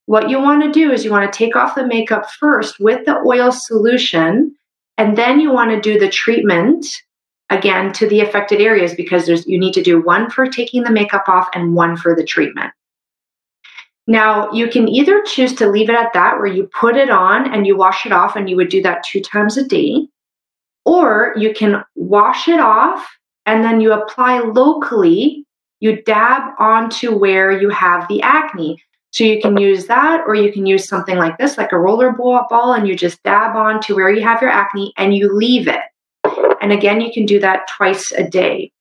what 0.06 0.30
you 0.30 0.40
want 0.40 0.64
to 0.64 0.72
do 0.72 0.92
is 0.92 1.04
you 1.04 1.12
want 1.12 1.32
to 1.32 1.38
take 1.38 1.56
off 1.56 1.76
the 1.76 1.88
makeup 1.88 2.30
first 2.30 2.80
with 2.80 3.06
the 3.06 3.18
oil 3.20 3.52
solution, 3.52 4.56
and 4.98 5.18
then 5.18 5.40
you 5.40 5.52
want 5.52 5.72
to 5.72 5.82
do 5.82 6.00
the 6.00 6.10
treatment 6.10 6.86
again 7.50 7.94
to 7.94 8.08
the 8.08 8.22
affected 8.22 8.62
areas 8.62 8.94
because 8.96 9.26
there's 9.26 9.46
you 9.48 9.60
need 9.60 9.74
to 9.74 9.84
do 9.84 10.02
one 10.02 10.30
for 10.30 10.48
taking 10.48 10.84
the 10.84 10.92
makeup 10.92 11.28
off 11.28 11.48
and 11.54 11.76
one 11.76 11.96
for 11.98 12.16
the 12.16 12.24
treatment. 12.24 12.72
Now, 14.06 14.52
you 14.52 14.68
can 14.68 14.90
either 14.90 15.22
choose 15.22 15.54
to 15.56 15.70
leave 15.70 15.90
it 15.90 15.96
at 15.96 16.12
that 16.14 16.38
where 16.38 16.48
you 16.48 16.70
put 16.78 16.98
it 16.98 17.10
on 17.10 17.54
and 17.54 17.66
you 17.66 17.78
wash 17.78 18.06
it 18.06 18.12
off 18.12 18.36
and 18.36 18.50
you 18.50 18.58
would 18.58 18.70
do 18.70 18.82
that 18.82 19.04
two 19.04 19.22
times 19.22 19.58
a 19.58 19.66
day, 19.66 20.08
or 20.84 21.34
you 21.38 21.54
can 21.54 21.84
wash 21.96 22.50
it 22.50 22.60
off 22.60 23.08
and 23.46 23.64
then 23.64 23.80
you 23.80 23.94
apply 23.94 24.40
locally 24.40 25.46
you 25.84 26.02
dab 26.04 26.54
onto 26.60 27.14
where 27.14 27.52
you 27.52 27.68
have 27.68 28.08
the 28.08 28.22
acne. 28.22 28.82
So 29.12 29.26
you 29.26 29.42
can 29.42 29.58
use 29.58 29.86
that, 29.88 30.24
or 30.26 30.34
you 30.34 30.50
can 30.50 30.66
use 30.66 30.88
something 30.88 31.18
like 31.18 31.38
this, 31.38 31.58
like 31.58 31.74
a 31.74 31.78
roller 31.78 32.14
ball, 32.14 32.74
and 32.74 32.88
you 32.88 32.96
just 32.96 33.22
dab 33.24 33.58
onto 33.58 33.94
where 33.94 34.10
you 34.10 34.24
have 34.24 34.42
your 34.42 34.50
acne 34.50 34.94
and 34.96 35.14
you 35.14 35.32
leave 35.32 35.68
it. 35.68 35.82
And 36.62 36.72
again, 36.72 37.02
you 37.02 37.12
can 37.12 37.26
do 37.26 37.38
that 37.42 37.68
twice 37.68 38.14
a 38.14 38.24
day. 38.24 38.72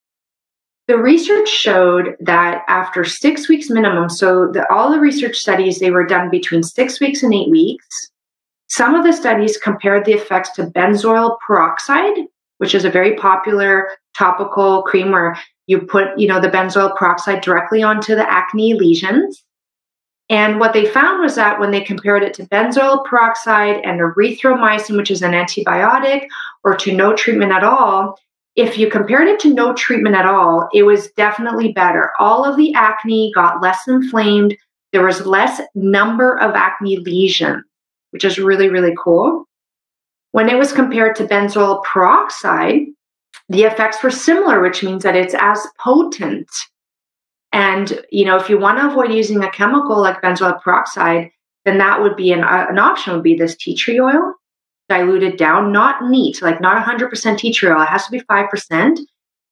The 0.86 0.96
research 0.96 1.48
showed 1.48 2.14
that 2.20 2.62
after 2.68 3.04
six 3.04 3.48
weeks 3.48 3.68
minimum, 3.68 4.08
so 4.08 4.52
the, 4.52 4.64
all 4.72 4.92
the 4.92 5.00
research 5.00 5.36
studies, 5.36 5.80
they 5.80 5.90
were 5.90 6.06
done 6.06 6.30
between 6.30 6.62
six 6.62 7.00
weeks 7.00 7.24
and 7.24 7.34
eight 7.34 7.50
weeks. 7.50 8.10
Some 8.68 8.94
of 8.94 9.04
the 9.04 9.12
studies 9.12 9.56
compared 9.56 10.04
the 10.04 10.12
effects 10.12 10.52
to 10.52 10.66
benzoyl 10.66 11.36
peroxide, 11.44 12.26
which 12.58 12.76
is 12.76 12.84
a 12.84 12.90
very 12.90 13.16
popular 13.16 13.88
topical 14.16 14.82
cream 14.82 15.10
where 15.10 15.36
you 15.66 15.80
put, 15.80 16.18
you 16.18 16.26
know, 16.26 16.40
the 16.40 16.48
benzoyl 16.48 16.96
peroxide 16.96 17.42
directly 17.42 17.82
onto 17.82 18.14
the 18.14 18.30
acne 18.30 18.74
lesions. 18.74 19.44
And 20.28 20.58
what 20.58 20.72
they 20.72 20.86
found 20.86 21.22
was 21.22 21.34
that 21.34 21.60
when 21.60 21.70
they 21.70 21.82
compared 21.82 22.22
it 22.22 22.34
to 22.34 22.46
benzoyl 22.46 23.04
peroxide 23.04 23.80
and 23.84 24.00
erythromycin, 24.00 24.96
which 24.96 25.10
is 25.10 25.22
an 25.22 25.32
antibiotic, 25.32 26.26
or 26.64 26.76
to 26.76 26.94
no 26.94 27.14
treatment 27.14 27.52
at 27.52 27.64
all, 27.64 28.18
if 28.56 28.76
you 28.76 28.90
compared 28.90 29.28
it 29.28 29.40
to 29.40 29.52
no 29.52 29.72
treatment 29.74 30.14
at 30.14 30.26
all, 30.26 30.68
it 30.72 30.82
was 30.82 31.10
definitely 31.12 31.72
better. 31.72 32.10
All 32.18 32.44
of 32.44 32.56
the 32.56 32.74
acne 32.74 33.32
got 33.34 33.62
less 33.62 33.86
inflamed. 33.88 34.56
There 34.92 35.04
was 35.04 35.26
less 35.26 35.60
number 35.74 36.38
of 36.38 36.54
acne 36.54 36.98
lesions, 36.98 37.64
which 38.10 38.24
is 38.24 38.38
really, 38.38 38.68
really 38.68 38.94
cool. 39.02 39.46
When 40.32 40.48
it 40.48 40.56
was 40.56 40.72
compared 40.72 41.16
to 41.16 41.26
benzoyl 41.26 41.82
peroxide, 41.84 42.86
the 43.48 43.62
effects 43.62 44.02
were 44.02 44.10
similar, 44.10 44.60
which 44.60 44.82
means 44.82 45.02
that 45.02 45.16
it's 45.16 45.34
as 45.38 45.66
potent. 45.78 46.48
And, 47.52 48.02
you 48.10 48.24
know, 48.24 48.36
if 48.36 48.48
you 48.48 48.58
want 48.58 48.78
to 48.78 48.88
avoid 48.88 49.12
using 49.12 49.42
a 49.42 49.50
chemical 49.50 50.00
like 50.00 50.22
benzoyl 50.22 50.60
peroxide, 50.62 51.30
then 51.64 51.78
that 51.78 52.00
would 52.00 52.16
be 52.16 52.32
an, 52.32 52.42
uh, 52.42 52.66
an 52.68 52.78
option 52.78 53.12
would 53.12 53.22
be 53.22 53.36
this 53.36 53.56
tea 53.56 53.76
tree 53.76 54.00
oil 54.00 54.34
diluted 54.88 55.36
down, 55.36 55.72
not 55.72 56.08
neat, 56.08 56.42
like 56.42 56.60
not 56.60 56.84
100% 56.84 57.38
tea 57.38 57.52
tree 57.52 57.70
oil. 57.70 57.82
It 57.82 57.86
has 57.86 58.04
to 58.06 58.10
be 58.10 58.20
5% 58.20 58.98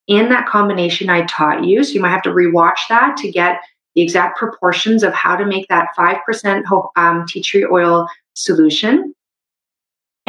in 0.06 0.28
that 0.28 0.48
combination 0.48 1.08
I 1.08 1.24
taught 1.26 1.64
you. 1.64 1.84
So 1.84 1.92
you 1.92 2.00
might 2.00 2.10
have 2.10 2.22
to 2.22 2.30
rewatch 2.30 2.78
that 2.88 3.16
to 3.18 3.30
get 3.30 3.60
the 3.94 4.02
exact 4.02 4.38
proportions 4.38 5.02
of 5.02 5.12
how 5.12 5.36
to 5.36 5.46
make 5.46 5.68
that 5.68 5.88
5% 5.96 6.90
um, 6.96 7.26
tea 7.26 7.42
tree 7.42 7.66
oil 7.70 8.08
solution. 8.34 9.14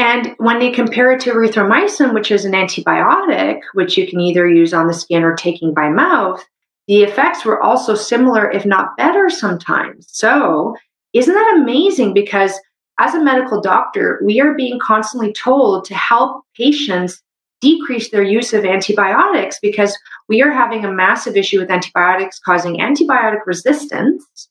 And 0.02 0.34
when 0.38 0.58
they 0.58 0.72
compare 0.72 1.12
it 1.12 1.22
to 1.22 1.32
erythromycin, 1.32 2.16
which 2.16 2.32
is 2.32 2.44
an 2.44 2.54
antibiotic, 2.54 3.60
which 3.76 4.00
you 4.00 4.08
can 4.08 4.20
either 4.20 4.50
use 4.50 4.74
on 4.74 4.88
the 4.88 4.96
skin 4.96 5.22
or 5.22 5.36
taking 5.36 5.76
by 5.76 5.90
mouth, 5.90 6.44
the 6.88 7.04
effects 7.04 7.46
were 7.46 7.62
also 7.62 7.94
similar, 7.94 8.50
if 8.50 8.66
not 8.66 8.98
better 8.98 9.30
sometimes. 9.30 10.08
So, 10.10 10.76
isn't 11.14 11.32
that 11.32 11.56
amazing? 11.56 12.16
Because 12.16 12.60
as 13.00 13.14
a 13.14 13.24
medical 13.24 13.62
doctor, 13.62 14.20
we 14.26 14.42
are 14.42 14.56
being 14.56 14.80
constantly 14.80 15.34
told 15.34 15.86
to 15.86 15.94
help 15.94 16.46
patients 16.58 17.22
decrease 17.60 18.10
their 18.10 18.24
use 18.24 18.54
of 18.54 18.66
antibiotics 18.66 19.60
because 19.62 19.96
we 20.28 20.42
are 20.42 20.52
having 20.52 20.84
a 20.84 20.92
massive 20.92 21.38
issue 21.38 21.60
with 21.60 21.70
antibiotics 21.70 22.40
causing 22.40 22.78
antibiotic 22.78 23.46
resistance, 23.46 24.50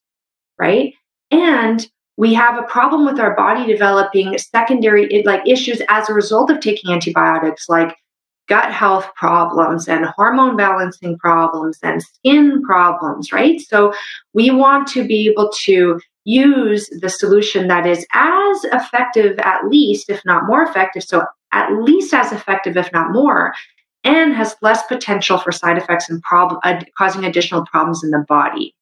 right? 0.61 0.95
And 1.33 1.90
we 2.21 2.35
have 2.35 2.59
a 2.59 2.67
problem 2.67 3.05
with 3.05 3.19
our 3.19 3.35
body 3.35 3.67
developing 3.67 4.37
secondary 4.39 5.23
like 5.25 5.43
issues 5.47 5.81
as 5.89 6.09
a 6.09 6.15
result 6.15 6.50
of 6.50 6.61
taking 6.61 6.93
antibiotics 6.93 7.69
like 7.69 7.97
gut 8.49 8.73
health 8.73 9.09
problems 9.15 9.89
and 9.89 10.05
hormone 10.17 10.57
balancing 10.57 11.17
problems 11.19 11.79
and 11.83 12.03
skin 12.03 12.62
problems 12.62 13.33
right 13.33 13.61
so 13.61 13.93
we 14.35 14.50
want 14.50 14.87
to 14.87 15.07
be 15.07 15.29
able 15.29 15.50
to 15.50 15.99
use 16.25 16.89
the 17.00 17.09
solution 17.09 17.69
that 17.69 17.87
is 17.87 18.07
as 18.12 18.65
effective, 18.65 19.39
at 19.39 19.67
least, 19.69 20.11
if 20.11 20.21
not 20.25 20.47
more 20.47 20.62
effective. 20.62 21.03
So, 21.03 21.25
at 21.53 21.73
least 21.83 22.15
as 22.15 22.33
effective, 22.33 22.77
if 22.77 22.93
not 22.93 23.11
more, 23.12 23.53
and 24.05 24.35
has 24.35 24.55
less 24.62 24.85
potential 24.87 25.39
for 25.39 25.50
side 25.50 25.79
effects 25.79 26.09
and 26.09 26.23
uh, 26.31 26.81
causing 26.97 27.25
additional 27.25 27.67
problems 27.67 28.05
in 28.05 28.11
the 28.11 28.25
body. 28.29 28.75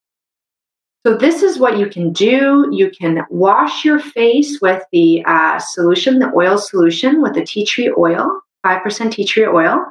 So, 1.08 1.16
this 1.16 1.42
is 1.42 1.58
what 1.58 1.78
you 1.78 1.86
can 1.88 2.12
do. 2.12 2.68
You 2.70 2.90
can 2.90 3.24
wash 3.30 3.82
your 3.82 3.98
face 3.98 4.60
with 4.60 4.82
the 4.92 5.24
uh, 5.24 5.58
solution, 5.58 6.18
the 6.18 6.30
oil 6.36 6.58
solution 6.58 7.22
with 7.22 7.32
the 7.32 7.46
tea 7.46 7.64
tree 7.64 7.90
oil, 7.96 8.42
5% 8.66 9.12
tea 9.12 9.24
tree 9.24 9.46
oil. 9.46 9.86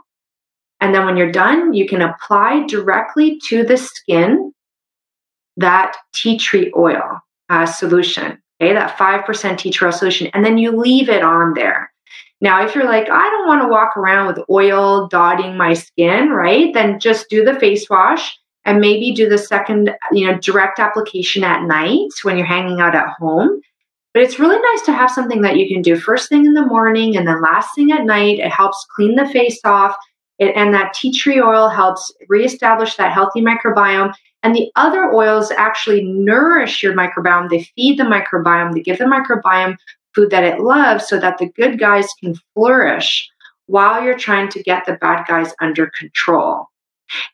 And 0.79 0.93
then 0.93 1.07
when 1.07 1.17
you're 1.17 1.31
done, 1.31 1.73
you 1.73 1.87
can 1.87 2.03
apply 2.03 2.67
directly 2.67 3.39
to 3.49 3.63
the 3.63 3.77
skin 3.77 4.53
that 5.55 5.97
tea 6.13 6.37
tree 6.37 6.71
oil 6.77 7.19
uh, 7.49 7.65
solution, 7.65 8.37
okay, 8.61 8.73
that 8.73 8.95
5% 8.95 9.57
tea 9.57 9.71
tree 9.71 9.87
oil 9.87 9.91
solution, 9.91 10.27
and 10.35 10.45
then 10.45 10.59
you 10.59 10.69
leave 10.69 11.09
it 11.09 11.23
on 11.23 11.55
there. 11.55 11.91
Now, 12.41 12.63
if 12.63 12.75
you're 12.75 12.85
like, 12.85 13.09
I 13.09 13.27
don't 13.31 13.47
want 13.47 13.63
to 13.63 13.69
walk 13.69 13.97
around 13.97 14.27
with 14.27 14.45
oil 14.51 15.07
dotting 15.07 15.57
my 15.57 15.73
skin, 15.73 16.29
right? 16.29 16.71
Then 16.75 16.99
just 16.99 17.27
do 17.27 17.43
the 17.43 17.59
face 17.59 17.89
wash 17.89 18.37
and 18.67 18.81
maybe 18.81 19.13
do 19.13 19.29
the 19.29 19.37
second, 19.37 19.95
you 20.11 20.27
know, 20.27 20.37
direct 20.39 20.77
application 20.77 21.43
at 21.43 21.63
night 21.63 22.09
when 22.23 22.37
you're 22.37 22.45
hanging 22.45 22.81
out 22.81 22.95
at 22.95 23.07
home. 23.17 23.61
But 24.13 24.23
it's 24.23 24.39
really 24.39 24.59
nice 24.59 24.85
to 24.87 24.91
have 24.91 25.09
something 25.09 25.41
that 25.41 25.55
you 25.55 25.69
can 25.69 25.81
do 25.81 25.95
first 25.95 26.27
thing 26.27 26.45
in 26.45 26.53
the 26.53 26.65
morning 26.65 27.15
and 27.15 27.25
then 27.25 27.41
last 27.41 27.73
thing 27.73 27.91
at 27.91 28.03
night. 28.03 28.39
It 28.39 28.51
helps 28.51 28.85
clean 28.93 29.15
the 29.15 29.27
face 29.29 29.59
off. 29.63 29.95
It, 30.37 30.53
and 30.55 30.73
that 30.73 30.93
tea 30.93 31.13
tree 31.13 31.39
oil 31.39 31.69
helps 31.69 32.13
reestablish 32.27 32.95
that 32.95 33.13
healthy 33.13 33.41
microbiome. 33.41 34.13
And 34.43 34.53
the 34.53 34.69
other 34.75 35.13
oils 35.13 35.49
actually 35.51 36.03
nourish 36.03 36.83
your 36.83 36.93
microbiome. 36.93 37.49
They 37.49 37.63
feed 37.75 37.97
the 37.97 38.03
microbiome, 38.03 38.73
they 38.73 38.81
give 38.81 38.97
the 38.97 39.05
microbiome 39.05 39.77
food 40.13 40.29
that 40.31 40.43
it 40.43 40.59
loves 40.59 41.07
so 41.07 41.19
that 41.19 41.37
the 41.37 41.49
good 41.49 41.79
guys 41.79 42.07
can 42.19 42.35
flourish 42.53 43.29
while 43.67 44.03
you're 44.03 44.17
trying 44.17 44.49
to 44.49 44.63
get 44.63 44.85
the 44.85 44.93
bad 44.93 45.25
guys 45.25 45.53
under 45.61 45.89
control. 45.97 46.67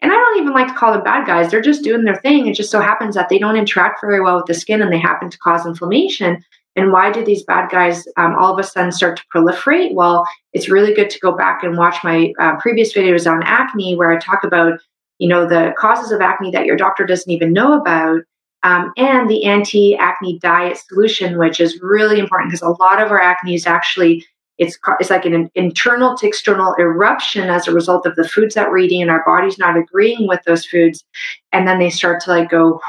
And 0.02 0.12
I 0.12 0.16
don't 0.16 0.40
even 0.40 0.54
like 0.54 0.68
to 0.68 0.74
call 0.74 0.94
them 0.94 1.04
bad 1.04 1.26
guys. 1.26 1.50
They're 1.50 1.62
just 1.62 1.84
doing 1.84 2.04
their 2.04 2.18
thing. 2.18 2.48
It 2.48 2.56
just 2.56 2.72
so 2.72 2.80
happens 2.80 3.16
that 3.16 3.30
they 3.30 3.40
don't 3.40 3.58
interact 3.58 4.02
very 4.02 4.22
well 4.22 4.38
with 4.38 4.46
the 4.46 4.54
skin 4.54 4.82
and 4.82 4.92
they 4.92 5.00
happen 5.00 5.30
to 5.30 5.38
cause 5.40 5.66
inflammation. 5.66 6.44
And 6.76 6.92
why 6.92 7.12
do 7.12 7.24
these 7.24 7.44
bad 7.44 7.70
guys 7.70 8.08
um, 8.18 8.36
all 8.36 8.52
of 8.52 8.60
a 8.60 8.64
sudden 8.64 8.92
start 8.92 9.18
to 9.18 9.24
proliferate? 9.34 9.94
Well, 9.94 10.26
it's 10.54 10.70
really 10.70 10.94
good 10.94 11.10
to 11.12 11.20
go 11.20 11.32
back 11.32 11.64
and 11.64 11.78
watch 11.78 11.98
my 12.04 12.34
uh, 12.40 12.56
previous 12.58 12.94
videos 12.94 13.30
on 13.32 13.44
acne 13.44 13.96
where 13.96 14.12
I 14.12 14.18
talk 14.18 14.44
about 14.44 14.80
you 15.24 15.28
know, 15.30 15.48
the 15.48 15.74
causes 15.78 16.12
of 16.12 16.22
acne 16.22 16.52
that 16.52 16.66
your 16.66 16.76
doctor 16.76 17.06
doesn't 17.06 17.32
even 17.32 17.54
know 17.54 17.80
about, 17.80 18.22
um, 18.64 18.92
and 18.98 19.30
the 19.30 19.46
anti 19.46 19.96
acne 19.96 20.40
diet 20.40 20.78
solution, 20.78 21.38
which 21.38 21.60
is 21.60 21.82
really 21.82 22.20
important 22.20 22.52
because 22.52 22.62
a 22.62 22.70
lot 22.84 23.02
of 23.02 23.10
our 23.12 23.22
acne 23.22 23.56
is 23.56 23.66
actually. 23.66 24.26
It's, 24.64 24.80
it's 25.00 25.10
like 25.10 25.26
an 25.26 25.50
internal 25.56 26.16
to 26.18 26.28
external 26.28 26.76
eruption 26.80 27.50
as 27.50 27.68
a 27.68 27.74
result 27.74 28.06
of 28.06 28.16
the 28.16 28.28
foods 28.28 28.56
that 28.56 28.70
we're 28.70 28.80
eating 28.80 29.02
and 29.02 29.12
our 29.12 29.24
body's 29.26 29.58
not 29.58 29.78
agreeing 29.78 30.28
with 30.28 30.42
those 30.46 30.66
foods 30.66 31.04
and 31.52 31.68
then 31.68 31.80
they 31.80 31.90
start 31.90 32.22
to 32.24 32.32
like 32.32 32.50
go 32.50 32.80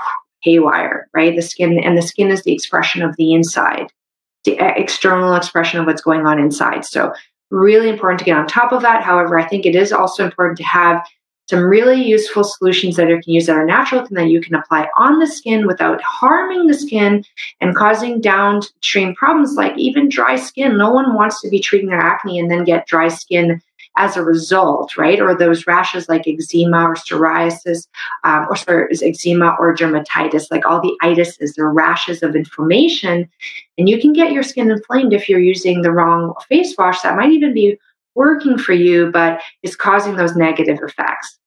haywire 0.42 1.08
right? 1.14 1.34
The 1.34 1.42
skin 1.42 1.78
and 1.78 1.96
the 1.96 2.02
skin 2.02 2.30
is 2.30 2.42
the 2.42 2.52
expression 2.52 3.02
of 3.02 3.16
the 3.16 3.32
inside 3.32 3.88
the 4.44 4.58
eh, 4.58 4.74
external 4.76 5.34
expression 5.34 5.80
of 5.80 5.86
what's 5.86 6.02
going 6.02 6.26
on 6.26 6.38
inside. 6.38 6.84
So 6.84 7.12
really 7.50 7.88
important 7.88 8.18
to 8.18 8.24
get 8.24 8.36
on 8.36 8.46
top 8.46 8.72
of 8.72 8.82
that. 8.82 9.02
However 9.02 9.38
i 9.38 9.46
think 9.46 9.66
it 9.66 9.74
is 9.74 9.92
also 9.92 10.24
important 10.24 10.58
to 10.58 10.64
have 10.64 11.04
some 11.48 11.60
really 11.60 12.02
useful 12.02 12.44
solutions 12.44 12.96
that 12.96 13.08
you 13.08 13.20
can 13.22 13.32
use 13.32 13.46
that 13.46 13.56
are 13.56 13.66
natural 13.66 14.04
and 14.04 14.16
that 14.16 14.28
you 14.28 14.40
can 14.40 14.54
apply 14.54 14.88
on 14.96 15.18
the 15.18 15.26
skin 15.26 15.66
without 15.66 16.00
harming 16.02 16.66
the 16.66 16.74
skin 16.74 17.24
and 17.60 17.76
causing 17.76 18.20
downstream 18.20 19.14
problems 19.14 19.54
like 19.54 19.76
even 19.76 20.08
dry 20.08 20.36
skin. 20.36 20.78
No 20.78 20.90
one 20.90 21.14
wants 21.14 21.42
to 21.42 21.50
be 21.50 21.60
treating 21.60 21.90
their 21.90 21.98
acne 21.98 22.38
and 22.38 22.50
then 22.50 22.64
get 22.64 22.86
dry 22.86 23.08
skin 23.08 23.60
as 23.96 24.16
a 24.16 24.24
result, 24.24 24.96
right? 24.96 25.20
Or 25.20 25.36
those 25.36 25.66
rashes 25.66 26.08
like 26.08 26.26
eczema 26.26 26.88
or 26.88 26.94
psoriasis, 26.94 27.86
um, 28.24 28.46
or 28.48 28.56
sorry, 28.56 28.88
eczema 28.90 29.56
or 29.60 29.74
dermatitis, 29.74 30.50
like 30.50 30.66
all 30.66 30.80
the 30.80 30.96
itises, 31.02 31.54
they're 31.54 31.68
rashes 31.68 32.22
of 32.22 32.34
inflammation. 32.34 33.28
And 33.78 33.88
you 33.88 34.00
can 34.00 34.12
get 34.12 34.32
your 34.32 34.42
skin 34.42 34.70
inflamed 34.70 35.12
if 35.12 35.28
you're 35.28 35.38
using 35.38 35.82
the 35.82 35.92
wrong 35.92 36.34
face 36.48 36.74
wash. 36.76 37.02
That 37.02 37.16
might 37.16 37.30
even 37.30 37.54
be 37.54 37.78
working 38.14 38.58
for 38.58 38.72
you, 38.72 39.10
but 39.10 39.40
is 39.62 39.76
causing 39.76 40.16
those 40.16 40.36
negative 40.36 40.78
effects. 40.82 41.38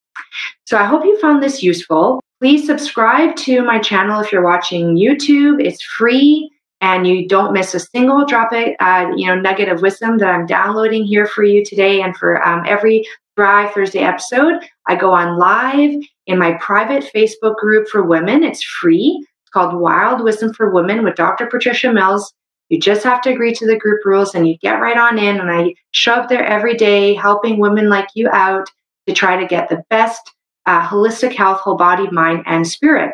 So 0.65 0.77
I 0.77 0.85
hope 0.85 1.05
you 1.05 1.19
found 1.19 1.41
this 1.41 1.63
useful. 1.63 2.21
Please 2.39 2.65
subscribe 2.65 3.35
to 3.37 3.63
my 3.63 3.79
channel 3.79 4.19
if 4.19 4.31
you're 4.31 4.43
watching 4.43 4.95
YouTube. 4.95 5.63
It's 5.63 5.81
free 5.83 6.51
and 6.81 7.07
you 7.07 7.27
don't 7.27 7.53
miss 7.53 7.73
a 7.73 7.79
single 7.79 8.25
drop 8.25 8.53
it, 8.53 8.75
uh, 8.79 9.11
you 9.15 9.25
know, 9.25 9.35
nugget 9.35 9.69
of 9.69 9.81
wisdom 9.81 10.17
that 10.19 10.29
I'm 10.29 10.45
downloading 10.45 11.03
here 11.03 11.25
for 11.25 11.43
you 11.43 11.65
today. 11.65 12.01
And 12.01 12.15
for 12.15 12.45
um, 12.47 12.63
every 12.67 13.05
Thrive 13.35 13.73
Thursday 13.73 13.99
episode, 13.99 14.63
I 14.87 14.95
go 14.95 15.11
on 15.11 15.37
live 15.37 16.03
in 16.27 16.37
my 16.37 16.53
private 16.53 17.09
Facebook 17.13 17.55
group 17.55 17.87
for 17.87 18.03
women. 18.03 18.43
It's 18.43 18.63
free. 18.63 19.25
It's 19.43 19.51
called 19.51 19.79
Wild 19.79 20.23
Wisdom 20.23 20.53
for 20.53 20.69
Women 20.69 21.03
with 21.03 21.15
Dr. 21.15 21.47
Patricia 21.47 21.91
Mills. 21.91 22.33
You 22.69 22.79
just 22.79 23.03
have 23.03 23.21
to 23.21 23.29
agree 23.31 23.53
to 23.53 23.65
the 23.65 23.77
group 23.77 24.03
rules 24.03 24.35
and 24.35 24.47
you 24.47 24.57
get 24.57 24.81
right 24.81 24.97
on 24.97 25.17
in. 25.17 25.39
And 25.39 25.49
I 25.49 25.75
show 25.91 26.13
up 26.13 26.29
there 26.29 26.45
every 26.45 26.75
day 26.75 27.13
helping 27.13 27.59
women 27.59 27.89
like 27.89 28.09
you 28.13 28.29
out 28.29 28.69
to 29.07 29.13
try 29.13 29.37
to 29.37 29.47
get 29.47 29.69
the 29.69 29.83
best 29.89 30.33
uh, 30.65 30.85
holistic 30.85 31.33
health, 31.33 31.61
whole 31.61 31.77
body, 31.77 32.09
mind, 32.11 32.43
and 32.45 32.67
spirit. 32.67 33.13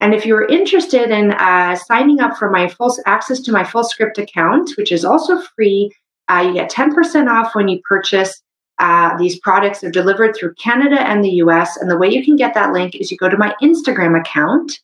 And 0.00 0.14
if 0.14 0.24
you're 0.24 0.46
interested 0.46 1.10
in 1.10 1.32
uh, 1.32 1.74
signing 1.74 2.20
up 2.20 2.36
for 2.36 2.50
my 2.50 2.68
full 2.68 2.96
access 3.06 3.40
to 3.40 3.52
my 3.52 3.64
Fullscript 3.64 4.18
account, 4.18 4.70
which 4.76 4.92
is 4.92 5.04
also 5.04 5.40
free, 5.56 5.90
uh, 6.28 6.44
you 6.46 6.54
get 6.54 6.70
10% 6.70 7.28
off 7.28 7.54
when 7.54 7.68
you 7.68 7.80
purchase 7.82 8.42
uh, 8.78 9.16
these 9.16 9.38
products. 9.40 9.80
They're 9.80 9.90
delivered 9.90 10.36
through 10.36 10.54
Canada 10.54 11.00
and 11.00 11.24
the 11.24 11.30
US. 11.42 11.76
And 11.76 11.90
the 11.90 11.96
way 11.96 12.08
you 12.08 12.24
can 12.24 12.36
get 12.36 12.54
that 12.54 12.72
link 12.72 12.94
is 12.94 13.10
you 13.10 13.16
go 13.16 13.28
to 13.28 13.38
my 13.38 13.54
Instagram 13.62 14.18
account 14.20 14.80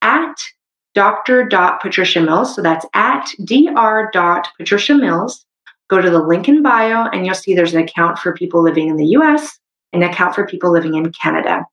at 0.00 0.36
Dr. 0.94 1.48
Patricia 1.80 2.20
Mills. 2.20 2.54
So 2.54 2.62
that's 2.62 2.86
at 2.94 3.26
Dr. 3.44 4.94
Mills. 4.96 5.44
Go 5.88 6.00
to 6.00 6.10
the 6.10 6.22
link 6.22 6.48
in 6.48 6.62
bio 6.62 7.08
and 7.10 7.26
you'll 7.26 7.34
see 7.34 7.54
there's 7.54 7.74
an 7.74 7.82
account 7.82 8.18
for 8.18 8.32
people 8.32 8.62
living 8.62 8.88
in 8.88 8.96
the 8.96 9.06
US, 9.18 9.58
an 9.92 10.02
account 10.02 10.34
for 10.34 10.46
people 10.46 10.72
living 10.72 10.94
in 10.94 11.12
Canada. 11.12 11.66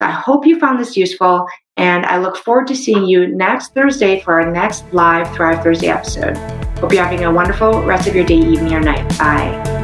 I 0.00 0.10
hope 0.10 0.46
you 0.46 0.58
found 0.58 0.78
this 0.78 0.96
useful 0.96 1.46
and 1.76 2.04
I 2.06 2.18
look 2.18 2.36
forward 2.36 2.66
to 2.68 2.76
seeing 2.76 3.04
you 3.06 3.26
next 3.28 3.74
Thursday 3.74 4.20
for 4.20 4.40
our 4.40 4.50
next 4.50 4.84
live 4.92 5.32
Thrive 5.34 5.62
Thursday 5.62 5.88
episode. 5.88 6.36
Hope 6.78 6.92
you're 6.92 7.04
having 7.04 7.24
a 7.24 7.32
wonderful 7.32 7.82
rest 7.82 8.06
of 8.06 8.14
your 8.14 8.24
day, 8.26 8.36
evening, 8.36 8.74
or 8.74 8.80
night. 8.80 9.08
Bye. 9.18 9.83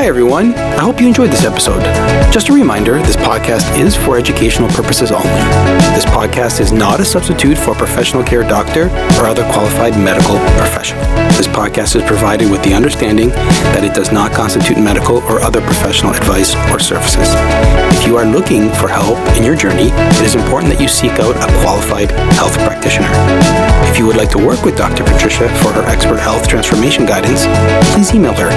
Hi, 0.00 0.06
everyone. 0.06 0.54
I 0.54 0.80
hope 0.80 0.98
you 0.98 1.06
enjoyed 1.06 1.28
this 1.28 1.44
episode. 1.44 1.82
Just 2.32 2.48
a 2.48 2.54
reminder 2.54 2.96
this 3.02 3.16
podcast 3.16 3.78
is 3.78 3.94
for 3.94 4.16
educational 4.16 4.70
purposes 4.70 5.12
only. 5.12 5.28
This 5.92 6.06
podcast 6.06 6.58
is 6.58 6.72
not 6.72 7.00
a 7.00 7.04
substitute 7.04 7.58
for 7.58 7.72
a 7.72 7.74
professional 7.74 8.22
care 8.22 8.42
doctor 8.42 8.86
or 9.20 9.26
other 9.28 9.44
qualified 9.52 10.02
medical 10.02 10.38
professional. 10.56 11.04
This 11.36 11.46
podcast 11.48 11.96
is 11.96 12.02
provided 12.04 12.50
with 12.50 12.62
the 12.62 12.72
understanding 12.72 13.28
that 13.76 13.84
it 13.84 13.92
does 13.92 14.10
not 14.10 14.32
constitute 14.32 14.78
medical 14.78 15.18
or 15.24 15.40
other 15.40 15.60
professional 15.60 16.14
advice 16.14 16.56
or 16.72 16.78
services. 16.78 17.28
If 17.92 18.06
you 18.06 18.16
are 18.16 18.24
looking 18.24 18.70
for 18.70 18.88
help 18.88 19.18
in 19.36 19.44
your 19.44 19.54
journey, 19.54 19.92
it 19.92 20.24
is 20.24 20.34
important 20.34 20.72
that 20.72 20.80
you 20.80 20.88
seek 20.88 21.12
out 21.20 21.36
a 21.36 21.48
qualified 21.60 22.10
health 22.40 22.56
practitioner. 22.64 23.12
If 23.90 23.98
you 23.98 24.06
would 24.06 24.16
like 24.16 24.30
to 24.30 24.38
work 24.38 24.64
with 24.64 24.76
Dr. 24.76 25.02
Patricia 25.02 25.48
for 25.58 25.72
her 25.72 25.82
expert 25.88 26.20
health 26.20 26.46
transformation 26.46 27.06
guidance, 27.06 27.46
please 27.92 28.14
email 28.14 28.34
her 28.34 28.48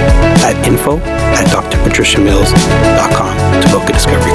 at 0.46 0.54
info 0.64 0.98
at 1.34 1.48
drpatriciamills.com 1.48 3.62
to 3.62 3.68
book 3.70 3.88
a 3.88 3.92
discovery. 3.92 4.33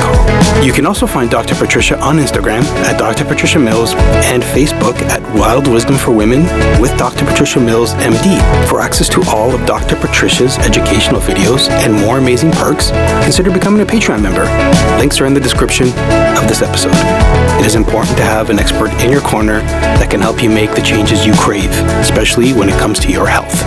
You 0.63 0.74
can 0.74 0.86
also 0.86 1.08
find 1.08 1.32
Dr. 1.32 1.56
Patricia 1.56 1.98
on 2.02 2.17
Instagram 2.17 2.63
at 2.84 3.00
Dr. 3.00 3.24
Patricia 3.24 3.58
Mills 3.58 3.93
and 4.26 4.43
Facebook 4.43 4.95
at 5.04 5.22
Wild 5.34 5.69
Wisdom 5.69 5.95
for 5.95 6.12
Women 6.12 6.41
with 6.82 6.95
Dr. 6.98 7.24
Patricia 7.26 7.62
Mills 7.62 7.93
MD. 7.93 8.38
For 8.67 8.82
access 8.82 9.08
to 9.10 9.24
all 9.30 9.56
of 9.56 9.65
Dr. 9.65 9.95
Patricia's 9.95 10.58
educational 10.58 11.22
videos 11.22 11.69
and 11.69 11.93
more 11.93 12.17
amazing 12.17 12.52
perks, 12.52 12.91
consider 13.24 13.52
becoming 13.52 13.82
a 13.82 13.86
Patreon 13.86 14.22
member. 14.22 14.43
Links 14.98 15.22
are 15.22 15.26
in 15.26 15.34
the 15.34 15.39
description 15.39 15.88
of 15.88 16.48
this 16.50 16.62
episode. 16.62 16.93
It 17.60 17.65
is 17.65 17.76
important 17.76 18.17
to 18.17 18.24
have 18.24 18.50
an 18.50 18.60
expert 18.60 18.91
in 19.02 19.12
your 19.12 19.22
corner 19.22 19.62
that 19.62 20.12
can 20.12 20.19
help 20.19 20.43
you 20.43 20.50
make 20.50 20.76
the 20.76 20.82
changes 20.82 21.26
you 21.26 21.34
crave, 21.36 21.72
especially 22.02 22.52
when 22.52 22.67
it 22.67 22.78
comes 22.78 23.00
to 23.00 23.10
your 23.10 23.28
health. 23.28 23.63